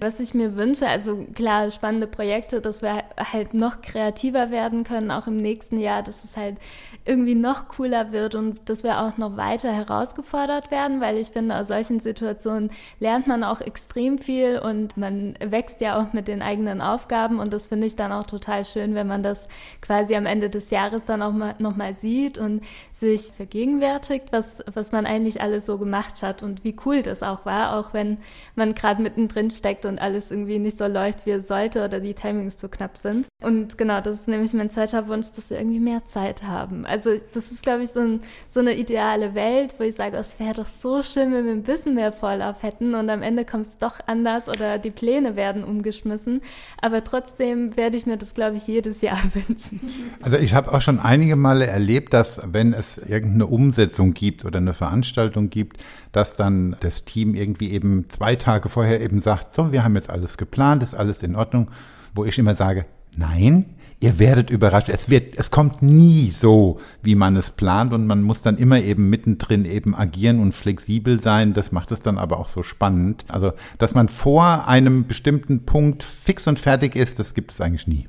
Was 0.00 0.18
ich 0.18 0.34
mir 0.34 0.56
wünsche, 0.56 0.88
also 0.88 1.24
klar, 1.34 1.70
spannende 1.70 2.08
Projekte, 2.08 2.60
dass 2.60 2.82
wir 2.82 3.04
halt 3.16 3.54
noch 3.54 3.80
kreativer 3.80 4.50
werden 4.50 4.82
können, 4.82 5.12
auch 5.12 5.28
im 5.28 5.36
nächsten 5.36 5.78
Jahr, 5.78 6.02
dass 6.02 6.24
es 6.24 6.36
halt 6.36 6.56
irgendwie 7.04 7.36
noch 7.36 7.68
cooler 7.68 8.10
wird 8.10 8.34
und 8.34 8.68
dass 8.68 8.82
wir 8.82 9.00
auch 9.00 9.18
noch 9.18 9.36
weiter 9.36 9.72
herausgefordert 9.72 10.72
werden, 10.72 11.00
weil 11.00 11.16
ich 11.16 11.28
finde, 11.28 11.56
aus 11.56 11.68
solchen 11.68 12.00
Situationen 12.00 12.70
lernt 12.98 13.28
man 13.28 13.44
auch 13.44 13.60
extrem 13.60 14.18
viel 14.18 14.58
und 14.58 14.96
man 14.96 15.34
wächst 15.40 15.80
ja 15.80 16.00
auch 16.00 16.12
mit 16.12 16.26
den 16.26 16.42
eigenen 16.42 16.80
Aufgaben 16.80 17.38
und 17.38 17.52
das 17.52 17.68
finde 17.68 17.86
ich 17.86 17.94
dann 17.94 18.10
auch 18.10 18.26
total 18.26 18.64
schön, 18.64 18.96
wenn 18.96 19.06
man 19.06 19.11
man 19.12 19.22
das 19.22 19.48
quasi 19.80 20.16
am 20.16 20.26
Ende 20.26 20.48
des 20.48 20.70
Jahres 20.70 21.04
dann 21.04 21.22
auch 21.22 21.32
mal, 21.32 21.54
nochmal 21.58 21.94
sieht 21.94 22.38
und 22.38 22.62
sich 22.92 23.32
vergegenwärtigt, 23.36 24.26
was, 24.32 24.62
was 24.72 24.92
man 24.92 25.06
eigentlich 25.06 25.40
alles 25.42 25.66
so 25.66 25.78
gemacht 25.78 26.22
hat 26.22 26.42
und 26.42 26.64
wie 26.64 26.74
cool 26.86 27.02
das 27.02 27.22
auch 27.22 27.44
war, 27.44 27.76
auch 27.78 27.92
wenn 27.92 28.18
man 28.54 28.74
gerade 28.74 29.02
mittendrin 29.02 29.50
steckt 29.50 29.84
und 29.84 30.00
alles 30.00 30.30
irgendwie 30.30 30.58
nicht 30.58 30.78
so 30.78 30.86
läuft, 30.86 31.26
wie 31.26 31.32
es 31.32 31.48
sollte 31.48 31.84
oder 31.84 32.00
die 32.00 32.14
Timings 32.14 32.56
zu 32.56 32.68
knapp 32.68 32.96
sind. 32.96 33.26
Und 33.42 33.76
genau, 33.76 34.00
das 34.00 34.20
ist 34.20 34.28
nämlich 34.28 34.54
mein 34.54 34.70
zweiter 34.70 35.08
Wunsch, 35.08 35.32
dass 35.32 35.50
wir 35.50 35.58
irgendwie 35.58 35.80
mehr 35.80 36.06
Zeit 36.06 36.42
haben. 36.42 36.86
Also 36.86 37.10
das 37.34 37.52
ist, 37.52 37.62
glaube 37.62 37.82
ich, 37.82 37.90
so, 37.90 38.00
ein, 38.00 38.20
so 38.48 38.60
eine 38.60 38.74
ideale 38.74 39.34
Welt, 39.34 39.74
wo 39.78 39.84
ich 39.84 39.94
sage, 39.94 40.16
es 40.16 40.38
wäre 40.38 40.54
doch 40.54 40.66
so 40.66 41.02
schön, 41.02 41.32
wenn 41.32 41.44
wir 41.44 41.52
ein 41.52 41.62
bisschen 41.62 41.94
mehr 41.94 42.12
Vorlauf 42.12 42.62
hätten 42.62 42.94
und 42.94 43.10
am 43.10 43.22
Ende 43.22 43.44
kommt 43.44 43.66
es 43.66 43.78
doch 43.78 44.00
anders 44.06 44.48
oder 44.48 44.78
die 44.78 44.90
Pläne 44.90 45.36
werden 45.36 45.64
umgeschmissen. 45.64 46.40
Aber 46.80 47.04
trotzdem 47.04 47.76
werde 47.76 47.96
ich 47.96 48.06
mir 48.06 48.16
das, 48.16 48.34
glaube 48.34 48.56
ich, 48.56 48.66
jedes 48.66 49.01
Jahr 49.02 49.18
wünschen. 49.34 49.80
Also 50.22 50.38
ich 50.38 50.54
habe 50.54 50.72
auch 50.72 50.80
schon 50.80 50.98
einige 50.98 51.36
Male 51.36 51.66
erlebt, 51.66 52.14
dass 52.14 52.40
wenn 52.44 52.72
es 52.72 52.98
irgendeine 52.98 53.46
Umsetzung 53.46 54.14
gibt 54.14 54.44
oder 54.44 54.58
eine 54.58 54.74
Veranstaltung 54.74 55.50
gibt, 55.50 55.82
dass 56.12 56.34
dann 56.34 56.76
das 56.80 57.04
Team 57.04 57.34
irgendwie 57.34 57.70
eben 57.70 58.08
zwei 58.08 58.36
Tage 58.36 58.68
vorher 58.68 59.00
eben 59.00 59.20
sagt, 59.20 59.54
so, 59.54 59.72
wir 59.72 59.84
haben 59.84 59.94
jetzt 59.94 60.10
alles 60.10 60.36
geplant, 60.36 60.82
ist 60.82 60.94
alles 60.94 61.22
in 61.22 61.36
Ordnung, 61.36 61.70
wo 62.14 62.24
ich 62.24 62.38
immer 62.38 62.54
sage, 62.54 62.86
nein, 63.16 63.76
ihr 64.02 64.18
werdet 64.18 64.50
überrascht. 64.50 64.88
Es 64.88 65.08
wird, 65.08 65.38
es 65.38 65.50
kommt 65.50 65.80
nie 65.80 66.30
so, 66.30 66.80
wie 67.02 67.14
man 67.14 67.36
es 67.36 67.52
plant 67.52 67.92
und 67.92 68.06
man 68.06 68.22
muss 68.22 68.42
dann 68.42 68.58
immer 68.58 68.80
eben 68.80 69.08
mittendrin 69.08 69.64
eben 69.64 69.94
agieren 69.94 70.40
und 70.40 70.52
flexibel 70.52 71.20
sein. 71.20 71.54
Das 71.54 71.70
macht 71.70 71.92
es 71.92 72.00
dann 72.00 72.18
aber 72.18 72.38
auch 72.38 72.48
so 72.48 72.62
spannend. 72.62 73.24
Also, 73.28 73.52
dass 73.78 73.94
man 73.94 74.08
vor 74.08 74.66
einem 74.66 75.06
bestimmten 75.06 75.64
Punkt 75.64 76.02
fix 76.02 76.48
und 76.48 76.58
fertig 76.58 76.96
ist, 76.96 77.18
das 77.20 77.32
gibt 77.34 77.52
es 77.52 77.60
eigentlich 77.60 77.86
nie. 77.86 78.04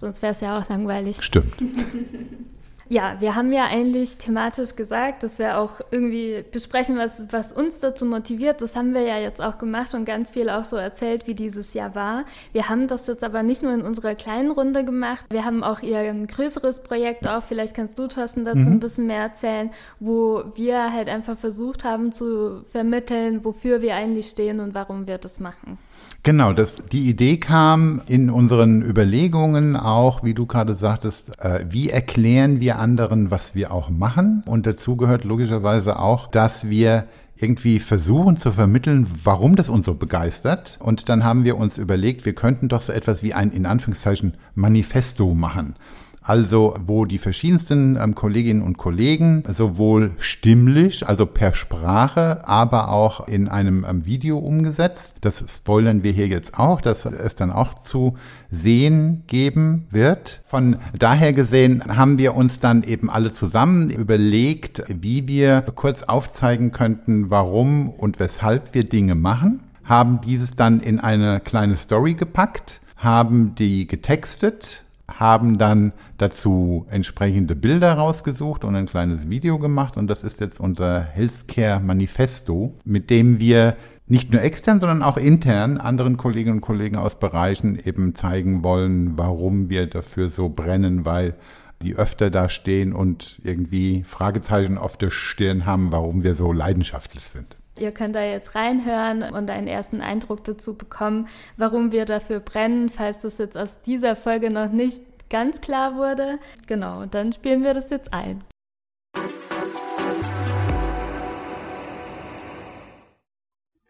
Sonst 0.00 0.22
wäre 0.22 0.32
es 0.32 0.40
ja 0.40 0.58
auch 0.58 0.68
langweilig. 0.70 1.22
Stimmt. 1.22 1.54
Ja, 2.92 3.20
wir 3.20 3.36
haben 3.36 3.52
ja 3.52 3.66
eigentlich 3.66 4.16
thematisch 4.16 4.74
gesagt, 4.74 5.22
dass 5.22 5.38
wir 5.38 5.58
auch 5.58 5.80
irgendwie 5.92 6.44
besprechen, 6.50 6.98
was, 6.98 7.22
was 7.30 7.52
uns 7.52 7.78
dazu 7.78 8.04
motiviert. 8.04 8.60
Das 8.60 8.74
haben 8.74 8.94
wir 8.94 9.02
ja 9.02 9.16
jetzt 9.16 9.40
auch 9.40 9.58
gemacht 9.58 9.94
und 9.94 10.06
ganz 10.06 10.32
viel 10.32 10.50
auch 10.50 10.64
so 10.64 10.74
erzählt, 10.74 11.28
wie 11.28 11.36
dieses 11.36 11.72
Jahr 11.72 11.94
war. 11.94 12.24
Wir 12.52 12.68
haben 12.68 12.88
das 12.88 13.06
jetzt 13.06 13.22
aber 13.22 13.44
nicht 13.44 13.62
nur 13.62 13.72
in 13.72 13.82
unserer 13.82 14.16
kleinen 14.16 14.50
Runde 14.50 14.84
gemacht. 14.84 15.24
Wir 15.30 15.44
haben 15.44 15.62
auch 15.62 15.82
ihr 15.82 16.00
ein 16.00 16.26
größeres 16.26 16.82
Projekt 16.82 17.28
auch. 17.28 17.44
Vielleicht 17.44 17.76
kannst 17.76 17.96
du, 17.96 18.08
Thorsten, 18.08 18.44
dazu 18.44 18.66
mhm. 18.66 18.72
ein 18.72 18.80
bisschen 18.80 19.06
mehr 19.06 19.22
erzählen, 19.22 19.70
wo 20.00 20.42
wir 20.56 20.92
halt 20.92 21.08
einfach 21.08 21.38
versucht 21.38 21.84
haben 21.84 22.10
zu 22.10 22.64
vermitteln, 22.72 23.44
wofür 23.44 23.82
wir 23.82 23.94
eigentlich 23.94 24.30
stehen 24.30 24.58
und 24.58 24.74
warum 24.74 25.06
wir 25.06 25.18
das 25.18 25.38
machen. 25.38 25.78
Genau, 26.22 26.52
das, 26.52 26.82
die 26.92 27.08
Idee 27.08 27.38
kam 27.38 28.02
in 28.06 28.28
unseren 28.28 28.82
Überlegungen 28.82 29.74
auch, 29.74 30.22
wie 30.22 30.34
du 30.34 30.44
gerade 30.44 30.74
sagtest, 30.74 31.30
äh, 31.42 31.64
wie 31.70 31.88
erklären 31.88 32.60
wir 32.60 32.78
anderen, 32.78 33.30
was 33.30 33.54
wir 33.54 33.72
auch 33.72 33.88
machen? 33.88 34.42
Und 34.44 34.66
dazu 34.66 34.96
gehört 34.96 35.24
logischerweise 35.24 35.98
auch, 35.98 36.26
dass 36.26 36.68
wir 36.68 37.06
irgendwie 37.36 37.78
versuchen 37.78 38.36
zu 38.36 38.52
vermitteln, 38.52 39.06
warum 39.24 39.56
das 39.56 39.70
uns 39.70 39.86
so 39.86 39.94
begeistert. 39.94 40.76
Und 40.82 41.08
dann 41.08 41.24
haben 41.24 41.44
wir 41.44 41.56
uns 41.56 41.78
überlegt, 41.78 42.26
wir 42.26 42.34
könnten 42.34 42.68
doch 42.68 42.82
so 42.82 42.92
etwas 42.92 43.22
wie 43.22 43.32
ein 43.32 43.50
in 43.50 43.64
Anführungszeichen 43.64 44.34
Manifesto 44.54 45.34
machen. 45.34 45.74
Also 46.22 46.74
wo 46.84 47.06
die 47.06 47.18
verschiedensten 47.18 47.96
ähm, 47.96 48.14
Kolleginnen 48.14 48.62
und 48.62 48.76
Kollegen 48.76 49.42
sowohl 49.50 50.12
stimmlich, 50.18 51.08
also 51.08 51.26
per 51.26 51.54
Sprache, 51.54 52.46
aber 52.46 52.90
auch 52.90 53.26
in 53.26 53.48
einem 53.48 53.86
ähm, 53.88 54.04
Video 54.04 54.38
umgesetzt. 54.38 55.16
Das 55.22 55.42
spoilern 55.48 56.02
wir 56.02 56.12
hier 56.12 56.28
jetzt 56.28 56.58
auch, 56.58 56.80
dass 56.80 57.06
es 57.06 57.34
dann 57.34 57.50
auch 57.50 57.74
zu 57.74 58.16
sehen 58.50 59.22
geben 59.26 59.86
wird. 59.90 60.42
Von 60.44 60.76
daher 60.98 61.32
gesehen 61.32 61.82
haben 61.96 62.18
wir 62.18 62.34
uns 62.34 62.60
dann 62.60 62.82
eben 62.82 63.08
alle 63.08 63.30
zusammen 63.30 63.90
überlegt, 63.90 64.82
wie 64.88 65.26
wir 65.26 65.62
kurz 65.74 66.02
aufzeigen 66.02 66.70
könnten, 66.70 67.30
warum 67.30 67.88
und 67.88 68.20
weshalb 68.20 68.74
wir 68.74 68.84
Dinge 68.84 69.14
machen, 69.14 69.60
haben 69.84 70.20
dieses 70.20 70.52
dann 70.52 70.80
in 70.80 71.00
eine 71.00 71.40
kleine 71.40 71.76
Story 71.76 72.14
gepackt, 72.14 72.80
haben 72.96 73.54
die 73.54 73.86
getextet, 73.86 74.82
haben 75.18 75.58
dann 75.58 75.92
dazu 76.18 76.86
entsprechende 76.90 77.56
Bilder 77.56 77.94
rausgesucht 77.94 78.64
und 78.64 78.76
ein 78.76 78.86
kleines 78.86 79.28
Video 79.28 79.58
gemacht 79.58 79.96
und 79.96 80.08
das 80.08 80.24
ist 80.24 80.40
jetzt 80.40 80.60
unser 80.60 81.02
Healthcare 81.02 81.80
Manifesto, 81.80 82.74
mit 82.84 83.10
dem 83.10 83.38
wir 83.38 83.76
nicht 84.06 84.32
nur 84.32 84.42
extern, 84.42 84.80
sondern 84.80 85.02
auch 85.04 85.16
intern 85.16 85.78
anderen 85.78 86.16
Kolleginnen 86.16 86.56
und 86.56 86.60
Kollegen 86.62 86.96
aus 86.96 87.18
Bereichen 87.18 87.78
eben 87.78 88.16
zeigen 88.16 88.64
wollen, 88.64 89.16
warum 89.16 89.70
wir 89.70 89.86
dafür 89.86 90.28
so 90.28 90.48
brennen, 90.48 91.04
weil 91.04 91.34
die 91.82 91.94
öfter 91.94 92.28
da 92.28 92.48
stehen 92.48 92.92
und 92.92 93.40
irgendwie 93.44 94.02
Fragezeichen 94.02 94.78
auf 94.78 94.96
der 94.96 95.10
Stirn 95.10 95.64
haben, 95.64 95.92
warum 95.92 96.24
wir 96.24 96.34
so 96.34 96.52
leidenschaftlich 96.52 97.24
sind. 97.24 97.59
Ihr 97.80 97.92
könnt 97.92 98.14
da 98.14 98.22
jetzt 98.22 98.54
reinhören 98.54 99.22
und 99.22 99.48
einen 99.48 99.66
ersten 99.66 100.02
Eindruck 100.02 100.44
dazu 100.44 100.74
bekommen, 100.74 101.28
warum 101.56 101.92
wir 101.92 102.04
dafür 102.04 102.38
brennen, 102.38 102.90
falls 102.90 103.20
das 103.20 103.38
jetzt 103.38 103.56
aus 103.56 103.80
dieser 103.80 104.16
Folge 104.16 104.50
noch 104.50 104.70
nicht 104.70 105.00
ganz 105.30 105.62
klar 105.62 105.96
wurde. 105.96 106.38
Genau, 106.66 107.00
und 107.00 107.14
dann 107.14 107.32
spielen 107.32 107.64
wir 107.64 107.72
das 107.72 107.88
jetzt 107.88 108.12
ein. 108.12 108.44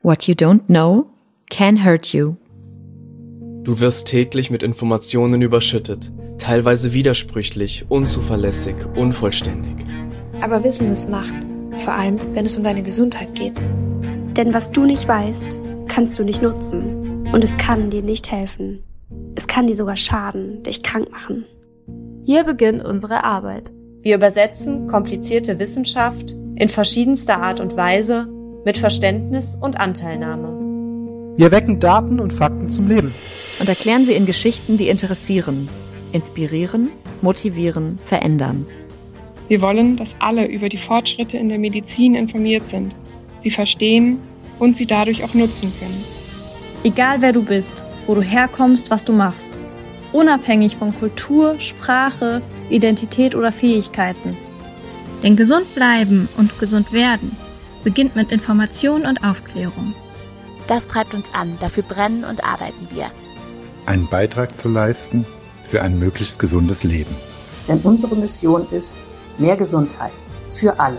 What 0.03 0.29
you 0.29 0.35
don't 0.35 0.66
know 0.66 1.07
can 1.50 1.85
hurt 1.85 2.12
you. 2.12 2.37
Du 3.64 3.81
wirst 3.81 4.07
täglich 4.07 4.50
mit 4.50 4.62
Informationen 4.62 5.42
überschüttet, 5.42 6.12
teilweise 6.38 6.92
widersprüchlich, 6.92 7.87
unzuverlässig, 7.88 8.76
unvollständig. 8.94 9.85
Aber 10.40 10.62
Wissen 10.64 10.90
ist 10.90 11.11
Macht, 11.11 11.35
vor 11.83 11.95
allem 11.95 12.19
wenn 12.35 12.47
es 12.47 12.57
um 12.57 12.64
deine 12.64 12.83
Gesundheit 12.83 13.35
geht. 13.35 13.55
Denn 14.37 14.55
was 14.55 14.71
du 14.73 14.85
nicht 14.85 15.07
weißt, 15.07 15.59
kannst 15.88 16.19
du 16.19 16.25
nicht 16.25 16.43
nutzen. 16.43 17.27
Und 17.33 17.45
es 17.45 17.57
kann 17.57 17.90
dir 17.90 18.03
nicht 18.03 18.31
helfen. 18.31 18.83
Es 19.35 19.47
kann 19.47 19.66
dir 19.66 19.77
sogar 19.77 19.97
schaden, 19.97 20.62
dich 20.62 20.83
krank 20.83 21.11
machen. 21.11 21.45
Hier 22.25 22.45
beginnt 22.45 22.85
unsere 22.85 23.25
Arbeit. 23.25 23.73
Wir 24.03 24.16
übersetzen 24.16 24.87
komplizierte 24.87 25.59
Wissenschaft 25.59 26.35
in 26.57 26.69
verschiedenster 26.69 27.43
Art 27.43 27.61
und 27.61 27.77
Weise 27.77 28.29
mit 28.64 28.79
Verständnis 28.79 29.57
und 29.61 29.81
Anteilnahme. 29.81 31.37
Wir 31.37 31.51
wecken 31.53 31.81
Daten 31.81 32.21
und 32.21 32.33
Fakten 32.33 32.69
zum 32.69 32.88
Leben. 32.88 33.14
Und 33.59 33.69
erklären 33.69 34.05
sie 34.05 34.14
in 34.14 34.27
Geschichten, 34.27 34.77
die 34.77 34.88
interessieren, 34.88 35.69
inspirieren, 36.12 36.90
motivieren, 37.23 37.99
verändern. 38.05 38.66
Wir 39.51 39.63
wollen, 39.63 39.97
dass 39.97 40.15
alle 40.21 40.47
über 40.47 40.69
die 40.69 40.79
Fortschritte 40.79 41.37
in 41.37 41.49
der 41.49 41.59
Medizin 41.59 42.15
informiert 42.15 42.69
sind, 42.69 42.95
sie 43.39 43.51
verstehen 43.51 44.21
und 44.61 44.77
sie 44.77 44.87
dadurch 44.87 45.25
auch 45.25 45.35
nutzen 45.35 45.73
können. 45.81 46.05
Egal 46.85 47.21
wer 47.21 47.33
du 47.33 47.43
bist, 47.43 47.83
wo 48.07 48.15
du 48.15 48.23
herkommst, 48.23 48.91
was 48.91 49.05
du 49.05 49.13
machst. 49.13 49.59
Unabhängig 50.13 50.77
von 50.77 50.97
Kultur, 50.97 51.59
Sprache, 51.59 52.43
Identität 52.69 53.35
oder 53.35 53.51
Fähigkeiten. 53.51 54.37
Denn 55.25 55.35
gesund 55.35 55.75
bleiben 55.75 56.29
und 56.37 56.57
gesund 56.61 56.93
werden 56.93 57.37
beginnt 57.83 58.15
mit 58.15 58.31
Information 58.31 59.05
und 59.05 59.25
Aufklärung. 59.25 59.97
Das 60.69 60.87
treibt 60.87 61.13
uns 61.13 61.35
an, 61.35 61.59
dafür 61.59 61.83
brennen 61.83 62.23
und 62.23 62.45
arbeiten 62.45 62.87
wir. 62.95 63.11
Einen 63.87 64.07
Beitrag 64.07 64.57
zu 64.57 64.69
leisten 64.69 65.27
für 65.65 65.83
ein 65.83 65.99
möglichst 65.99 66.39
gesundes 66.39 66.85
Leben. 66.85 67.17
Denn 67.67 67.81
unsere 67.81 68.15
Mission 68.15 68.65
ist 68.71 68.95
mehr 69.40 69.57
Gesundheit 69.57 70.12
für 70.53 70.79
alle. 70.79 70.98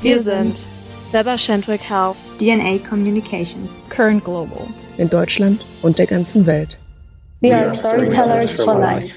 Wir 0.00 0.22
sind 0.22 0.68
Weber 1.12 1.36
Shandwick 1.36 1.82
Health, 1.82 2.16
DNA 2.38 2.78
Communications, 2.88 3.84
Current 3.88 4.24
Global 4.24 4.66
in 4.98 5.08
Deutschland 5.08 5.64
und 5.82 5.98
der 5.98 6.06
ganzen 6.06 6.46
Welt. 6.46 6.78
We, 7.40 7.54
are 7.54 7.68
Storytellers 7.68 8.60
for 8.60 8.78
Life. 8.78 9.16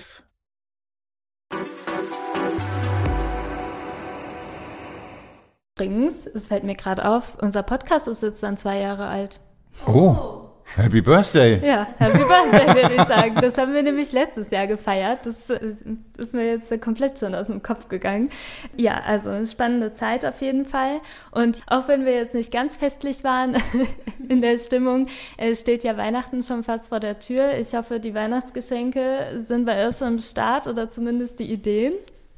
Übrigens, 5.77 6.27
es 6.27 6.47
fällt 6.47 6.65
mir 6.65 6.75
gerade 6.75 7.05
auf, 7.05 7.38
unser 7.41 7.63
Podcast 7.63 8.09
ist 8.09 8.21
jetzt 8.21 8.43
dann 8.43 8.57
zwei 8.57 8.79
Jahre 8.79 9.07
alt. 9.07 9.39
Oh. 9.88 10.48
Happy 10.75 11.01
Birthday! 11.01 11.65
Ja, 11.65 11.88
Happy 11.97 12.19
Birthday, 12.19 12.75
würde 12.75 12.95
ich 12.95 13.08
sagen. 13.08 13.36
Das 13.41 13.58
haben 13.58 13.73
wir 13.73 13.84
nämlich 13.84 14.12
letztes 14.12 14.51
Jahr 14.51 14.67
gefeiert. 14.67 15.25
Das 15.25 15.49
ist 15.49 16.34
mir 16.34 16.45
jetzt 16.45 16.82
komplett 16.82 17.19
schon 17.19 17.34
aus 17.36 17.47
dem 17.47 17.63
Kopf 17.63 17.88
gegangen. 17.89 18.29
Ja, 18.77 19.01
also 19.05 19.29
eine 19.29 19.47
spannende 19.47 19.93
Zeit 19.93 20.25
auf 20.25 20.41
jeden 20.41 20.65
Fall. 20.65 20.99
Und 21.32 21.62
auch 21.67 21.88
wenn 21.88 22.05
wir 22.05 22.13
jetzt 22.13 22.36
nicht 22.36 22.51
ganz 22.51 22.77
festlich 22.77 23.23
waren 23.23 23.58
in 24.29 24.41
der 24.41 24.58
Stimmung, 24.58 25.08
steht 25.53 25.84
ja 25.84 25.97
Weihnachten 25.97 26.43
schon 26.43 26.63
fast 26.63 26.89
vor 26.89 26.99
der 26.99 27.19
Tür. 27.19 27.58
Ich 27.58 27.73
hoffe, 27.73 27.99
die 27.99 28.13
Weihnachtsgeschenke 28.13 29.39
sind 29.39 29.65
bei 29.65 29.88
euch 29.88 29.97
schon 29.97 30.08
am 30.08 30.17
Start 30.19 30.67
oder 30.67 30.89
zumindest 30.89 31.39
die 31.39 31.51
Ideen. 31.51 31.93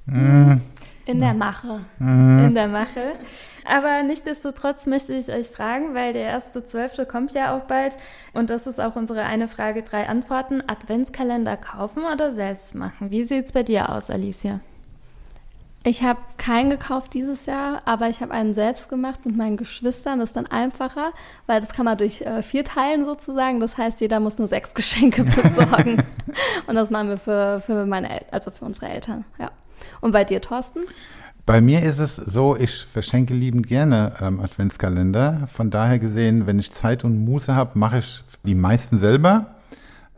Mm. 0.05 0.61
In 1.11 1.19
der 1.19 1.33
Mache. 1.33 1.81
Mm. 1.99 2.45
In 2.45 2.53
der 2.53 2.67
Mache. 2.67 3.13
Aber 3.65 4.03
nichtsdestotrotz 4.03 4.85
möchte 4.85 5.13
ich 5.13 5.31
euch 5.31 5.49
fragen, 5.49 5.93
weil 5.93 6.13
der 6.13 6.23
erste 6.23 6.65
Zwölfte 6.65 7.05
kommt 7.05 7.33
ja 7.33 7.55
auch 7.55 7.61
bald 7.61 7.97
und 8.33 8.49
das 8.49 8.65
ist 8.65 8.79
auch 8.79 8.95
unsere 8.95 9.23
eine 9.23 9.47
Frage, 9.47 9.83
drei 9.83 10.09
Antworten. 10.09 10.63
Adventskalender 10.65 11.57
kaufen 11.57 12.03
oder 12.03 12.31
selbst 12.31 12.73
machen? 12.75 13.11
Wie 13.11 13.23
sieht 13.23 13.45
es 13.45 13.51
bei 13.51 13.63
dir 13.63 13.89
aus, 13.89 14.09
Alicia? 14.09 14.59
Ich 15.83 16.03
habe 16.03 16.19
keinen 16.37 16.69
gekauft 16.69 17.15
dieses 17.15 17.47
Jahr, 17.47 17.81
aber 17.85 18.07
ich 18.07 18.21
habe 18.21 18.31
einen 18.31 18.53
selbst 18.53 18.87
gemacht 18.87 19.25
mit 19.25 19.35
meinen 19.35 19.57
Geschwistern. 19.57 20.19
Das 20.19 20.29
ist 20.29 20.35
dann 20.35 20.45
einfacher, 20.45 21.11
weil 21.47 21.59
das 21.59 21.73
kann 21.73 21.85
man 21.85 21.97
durch 21.97 22.21
äh, 22.21 22.43
vier 22.43 22.63
teilen 22.63 23.03
sozusagen. 23.03 23.59
Das 23.59 23.79
heißt, 23.79 23.99
jeder 23.99 24.19
muss 24.19 24.37
nur 24.37 24.47
sechs 24.47 24.73
Geschenke 24.75 25.23
besorgen. 25.23 26.03
und 26.67 26.75
das 26.75 26.91
machen 26.91 27.09
wir 27.09 27.17
für, 27.17 27.61
für 27.65 27.87
meine, 27.87 28.11
El 28.11 28.25
also 28.29 28.51
für 28.51 28.65
unsere 28.65 28.89
Eltern. 28.89 29.25
Ja. 29.39 29.49
Und 30.01 30.11
bei 30.11 30.23
dir, 30.23 30.41
Thorsten? 30.41 30.81
Bei 31.45 31.59
mir 31.59 31.81
ist 31.81 31.99
es 31.99 32.15
so, 32.15 32.55
ich 32.55 32.85
verschenke 32.85 33.33
liebend 33.33 33.67
gerne 33.67 34.13
ähm, 34.21 34.39
Adventskalender. 34.39 35.47
Von 35.51 35.69
daher 35.69 35.99
gesehen, 35.99 36.47
wenn 36.47 36.59
ich 36.59 36.71
Zeit 36.71 37.03
und 37.03 37.25
Muße 37.25 37.55
habe, 37.55 37.77
mache 37.79 37.99
ich 37.99 38.23
die 38.43 38.55
meisten 38.55 38.97
selber. 38.97 39.55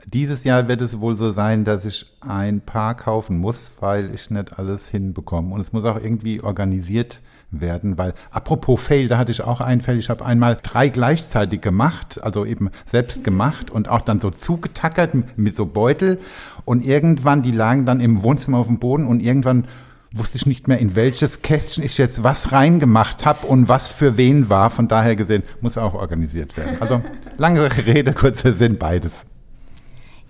Dieses 0.06 0.44
Jahr 0.44 0.68
wird 0.68 0.82
es 0.82 1.00
wohl 1.00 1.16
so 1.16 1.32
sein, 1.32 1.64
dass 1.64 1.86
ich 1.86 2.06
ein 2.20 2.60
paar 2.60 2.96
kaufen 2.96 3.38
muss, 3.38 3.72
weil 3.80 4.14
ich 4.14 4.30
nicht 4.30 4.60
alles 4.60 4.90
hinbekomme. 4.90 5.54
Und 5.56 5.62
es 5.62 5.72
muss 5.72 5.86
auch 5.86 6.02
irgendwie 6.02 6.42
organisiert 6.42 7.16
werden, 7.16 7.33
weil 7.62 8.14
apropos 8.32 8.82
Fail, 8.82 9.08
da 9.08 9.18
hatte 9.18 9.32
ich 9.32 9.42
auch 9.42 9.62
einen 9.62 9.82
Fail. 9.82 10.00
Ich 10.00 10.10
habe 10.10 10.26
einmal 10.26 10.58
drei 10.62 10.90
gleichzeitig 10.90 11.62
gemacht, 11.62 12.20
also 12.24 12.46
eben 12.46 12.70
selbst 12.86 13.24
gemacht 13.24 13.72
und 13.72 13.90
auch 13.90 14.02
dann 14.02 14.20
so 14.20 14.32
zugetackert 14.32 15.12
mit 15.38 15.56
so 15.56 15.66
Beutel. 15.66 16.20
Und 16.66 16.86
irgendwann, 16.86 17.42
die 17.42 17.52
lagen 17.52 17.86
dann 17.86 18.00
im 18.00 18.24
Wohnzimmer 18.24 18.58
auf 18.58 18.68
dem 18.68 18.80
Boden 18.80 19.06
und 19.06 19.22
irgendwann 19.22 19.66
wusste 20.14 20.38
ich 20.38 20.46
nicht 20.46 20.68
mehr, 20.68 20.78
in 20.78 20.96
welches 20.96 21.42
Kästchen 21.42 21.84
ich 21.84 21.98
jetzt 21.98 22.24
was 22.24 22.52
reingemacht 22.52 23.26
habe 23.26 23.48
und 23.48 23.68
was 23.68 23.92
für 23.92 24.16
wen 24.18 24.50
war. 24.50 24.70
Von 24.70 24.88
daher 24.88 25.16
gesehen 25.16 25.44
muss 25.62 25.78
auch 25.78 25.96
organisiert 25.96 26.56
werden. 26.56 26.78
Also 26.80 27.02
lange 27.38 27.68
Rede, 27.86 28.14
kurzer 28.14 28.54
Sinn, 28.54 28.78
beides. 28.78 29.26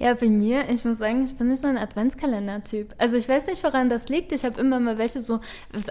Ja, 0.04 0.16
bei 0.16 0.28
mir, 0.28 0.70
ich 0.70 0.84
muss 0.84 0.98
sagen, 0.98 1.24
ich 1.24 1.34
bin 1.38 1.48
nicht 1.48 1.62
so 1.62 1.68
ein 1.70 1.78
Adventskalender-Typ. 1.78 2.94
Also 2.98 3.16
ich 3.16 3.30
weiß 3.30 3.48
nicht, 3.48 3.64
woran 3.64 3.88
das 3.88 4.10
liegt. 4.10 4.34
Ich 4.34 4.44
habe 4.44 4.60
immer 4.60 4.82
mal 4.82 4.98
welche 4.98 5.22
so 5.22 5.40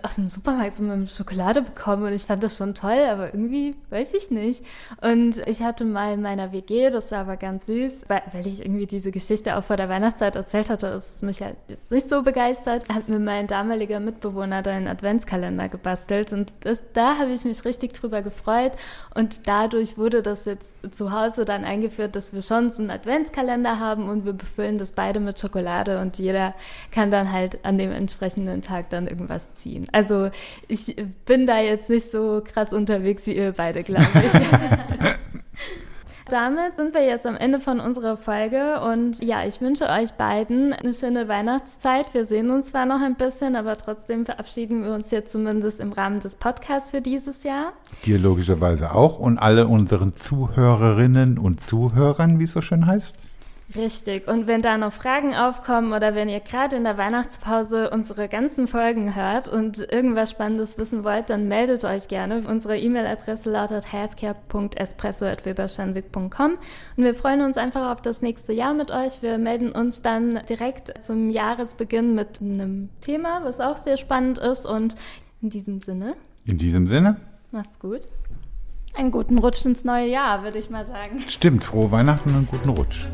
aus 0.03 0.17
dem 0.17 0.29
Supermarkt 0.29 0.75
so 0.75 0.83
mit 0.83 1.09
Schokolade 1.09 1.63
bekommen 1.63 2.03
und 2.03 2.13
ich 2.13 2.25
fand 2.25 2.43
das 2.43 2.55
schon 2.55 2.75
toll, 2.75 3.07
aber 3.11 3.33
irgendwie 3.33 3.75
weiß 3.89 4.13
ich 4.13 4.31
nicht. 4.31 4.67
Und 5.01 5.39
ich 5.49 5.63
hatte 5.63 5.87
mal 5.87 6.13
in 6.13 6.21
meiner 6.21 6.53
WG, 6.53 6.91
das 6.91 7.11
war 7.11 7.21
aber 7.21 7.39
ganz 7.39 7.65
süß, 7.65 8.05
weil, 8.09 8.21
ich 8.45 8.61
irgendwie 8.61 8.85
diese 8.85 9.13
Geschichte 9.13 9.57
auch 9.57 9.65
vor 9.65 9.79
der 9.79 9.89
Weihnachtszeit 9.89 10.37
erzählt 10.37 10.69
hatte, 10.69 10.91
das 10.91 11.15
ist 11.15 11.23
mich 11.23 11.41
halt 11.41 11.57
jetzt 11.69 11.91
nicht 11.91 12.11
so 12.11 12.23
begeistert, 12.23 12.87
hat 12.91 13.09
mir 13.09 13.19
mein 13.19 13.47
damaliger 13.47 13.99
Mitbewohner 13.99 14.61
da 14.61 14.73
einen 14.73 14.89
Adventskalender 14.89 15.71
gebastelt 15.71 16.35
und 16.35 16.53
das, 16.61 16.83
da 16.93 17.17
habe 17.17 17.31
ich 17.33 17.47
mich 17.47 17.65
richtig 17.65 17.95
drüber 17.95 18.21
gefreut 18.21 18.73
und 19.15 19.49
dadurch 19.49 19.97
wurde 19.97 20.21
das 20.21 20.45
jetzt 20.45 20.75
zu 20.91 21.13
Hause 21.13 21.47
dann 21.47 21.65
eingeführt, 21.65 22.15
dass 22.15 22.35
wir 22.35 22.43
schon 22.43 22.71
so 22.71 22.83
einen 22.83 22.91
Adventskalender 22.91 23.79
haben 23.79 24.02
haben 24.03 24.11
und 24.11 24.25
wir 24.25 24.33
befüllen 24.33 24.79
das 24.79 24.93
beide 24.93 25.21
mit 25.21 25.39
Schokolade 25.39 26.01
und 26.01 26.19
jeder 26.19 26.55
kann 26.91 27.11
dann 27.11 27.33
halt 27.33 27.65
an 27.65 27.79
dem 27.79 27.91
entsprechenden 27.91 28.63
Tag 28.63 28.91
dann 28.91 29.07
irgendwas 29.07 29.55
ziehen. 29.55 29.87
Also 29.93 30.31
ich 30.69 30.97
bin 31.27 31.47
da 31.47 31.61
jetzt 31.61 31.91
nicht 31.91 32.11
so 32.11 32.43
krass 32.45 32.73
unterwegs 32.73 33.27
wie 33.27 33.37
ihr 33.37 33.53
beide, 33.53 33.83
glaube 33.83 34.07
ich. 34.15 34.33
damit 36.33 36.77
sind 36.77 36.95
wir 36.95 37.05
jetzt 37.05 37.27
am 37.27 37.37
Ende 37.37 37.61
von 37.61 37.79
unserer 37.79 38.17
Folge 38.17 38.81
und 38.81 39.23
ja, 39.23 39.45
ich 39.45 39.61
wünsche 39.61 39.89
euch 39.89 40.13
beiden 40.15 40.73
eine 40.73 40.95
schöne 40.95 41.29
Weihnachtszeit. 41.29 42.15
Wir 42.15 42.25
sehen 42.25 42.51
uns 42.51 42.69
zwar 42.69 42.87
noch 42.87 43.03
ein 43.03 43.17
bisschen, 43.17 43.55
aber 43.55 43.77
trotzdem 43.77 44.25
verabschieden 44.25 44.83
wir 44.83 44.93
uns 44.93 45.11
jetzt 45.11 45.33
zumindest 45.33 45.79
im 45.79 45.93
Rahmen 45.93 46.21
des 46.21 46.37
Podcasts 46.37 46.91
für 46.91 47.03
dieses 47.03 47.43
Jahr. 47.43 47.75
Dir 48.07 48.19
logischerweise 48.19 48.95
auch 48.95 49.19
und 49.19 49.39
alle 49.39 49.67
unseren 49.67 50.15
Zuhörerinnen 50.17 51.39
und 51.39 51.63
Zuhörern, 51.63 52.39
wie 52.39 52.45
es 52.45 52.53
so 52.53 52.63
schön 52.63 52.87
heißt. 52.87 53.15
Richtig. 53.77 54.27
Und 54.29 54.47
wenn 54.47 54.61
da 54.61 54.77
noch 54.77 54.93
Fragen 54.93 55.35
aufkommen 55.35 55.93
oder 55.93 56.15
wenn 56.15 56.29
ihr 56.29 56.41
gerade 56.41 56.77
in 56.77 56.85
der 56.85 56.99
Weihnachtspause 56.99 57.89
unsere 57.91 58.29
ganzen 58.29 58.69
Folgen 58.69 59.15
hört 59.15 59.49
und 59.49 59.79
irgendwas 59.79 60.31
Spannendes 60.31 60.77
wissen 60.79 61.05
wollt, 61.05 61.31
dann 61.31 61.49
meldet 61.49 61.85
euch 61.85 62.09
gerne. 62.09 62.43
Unsere 62.47 62.79
E-Mail-Adresse 62.79 63.51
lautet 63.51 63.91
healthcare.espresso.weberschanwick.com 63.93 66.59
und 66.97 67.05
wir 67.05 67.15
freuen 67.15 67.43
uns 67.43 67.57
einfach 67.57 67.93
auf 67.93 68.03
das 68.03 68.21
nächste 68.21 68.53
Jahr 68.53 68.75
mit 68.75 68.91
euch. 68.91 69.23
Wir 69.23 69.39
melden 69.39 69.71
uns 69.73 70.03
dann 70.03 70.41
direkt 70.49 71.03
zum 71.03 71.31
Jahresbeginn 71.31 72.15
mit 72.15 72.41
einem 72.41 72.91
Thema, 73.01 73.45
was 73.45 73.61
auch 73.61 73.77
sehr 73.77 73.97
spannend 73.97 74.39
ist 74.39 74.67
und 74.67 74.97
in 75.41 75.51
diesem 75.51 75.81
Sinne. 75.81 76.15
In 76.45 76.59
diesem 76.59 76.87
Sinne. 76.87 77.17
Macht's 77.51 77.79
gut. 77.79 78.03
Einen 78.95 79.11
guten 79.11 79.39
Rutsch 79.39 79.65
ins 79.65 79.85
neue 79.85 80.07
Jahr, 80.07 80.43
würde 80.43 80.59
ich 80.59 80.69
mal 80.69 80.85
sagen. 80.85 81.25
Stimmt, 81.27 81.65
frohe 81.65 81.91
Weihnachten 81.91 82.29
und 82.31 82.37
einen 82.37 82.47
guten 82.47 82.69
Rutsch. 82.69 83.09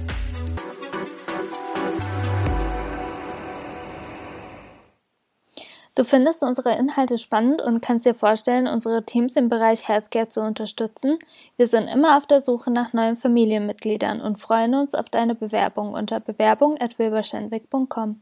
Du 5.95 6.05
findest 6.05 6.43
unsere 6.45 6.77
Inhalte 6.77 7.19
spannend 7.19 7.61
und 7.61 7.83
kannst 7.83 8.07
dir 8.07 8.15
vorstellen, 8.15 8.69
unsere 8.69 9.05
Teams 9.05 9.35
im 9.35 9.49
Bereich 9.49 9.89
Healthcare 9.89 10.29
zu 10.29 10.43
unterstützen. 10.43 11.19
Wir 11.57 11.67
sind 11.67 11.89
immer 11.89 12.17
auf 12.17 12.27
der 12.27 12.41
Suche 12.41 12.71
nach 12.71 12.93
neuen 12.93 13.17
Familienmitgliedern 13.17 14.21
und 14.21 14.39
freuen 14.39 14.77
uns 14.77 14.95
auf 14.95 15.11
deine 15.11 15.35
Bewerbung 15.35 15.95
unter 15.95 16.21
bewerbung@wilberschenwick.com. 16.21 18.21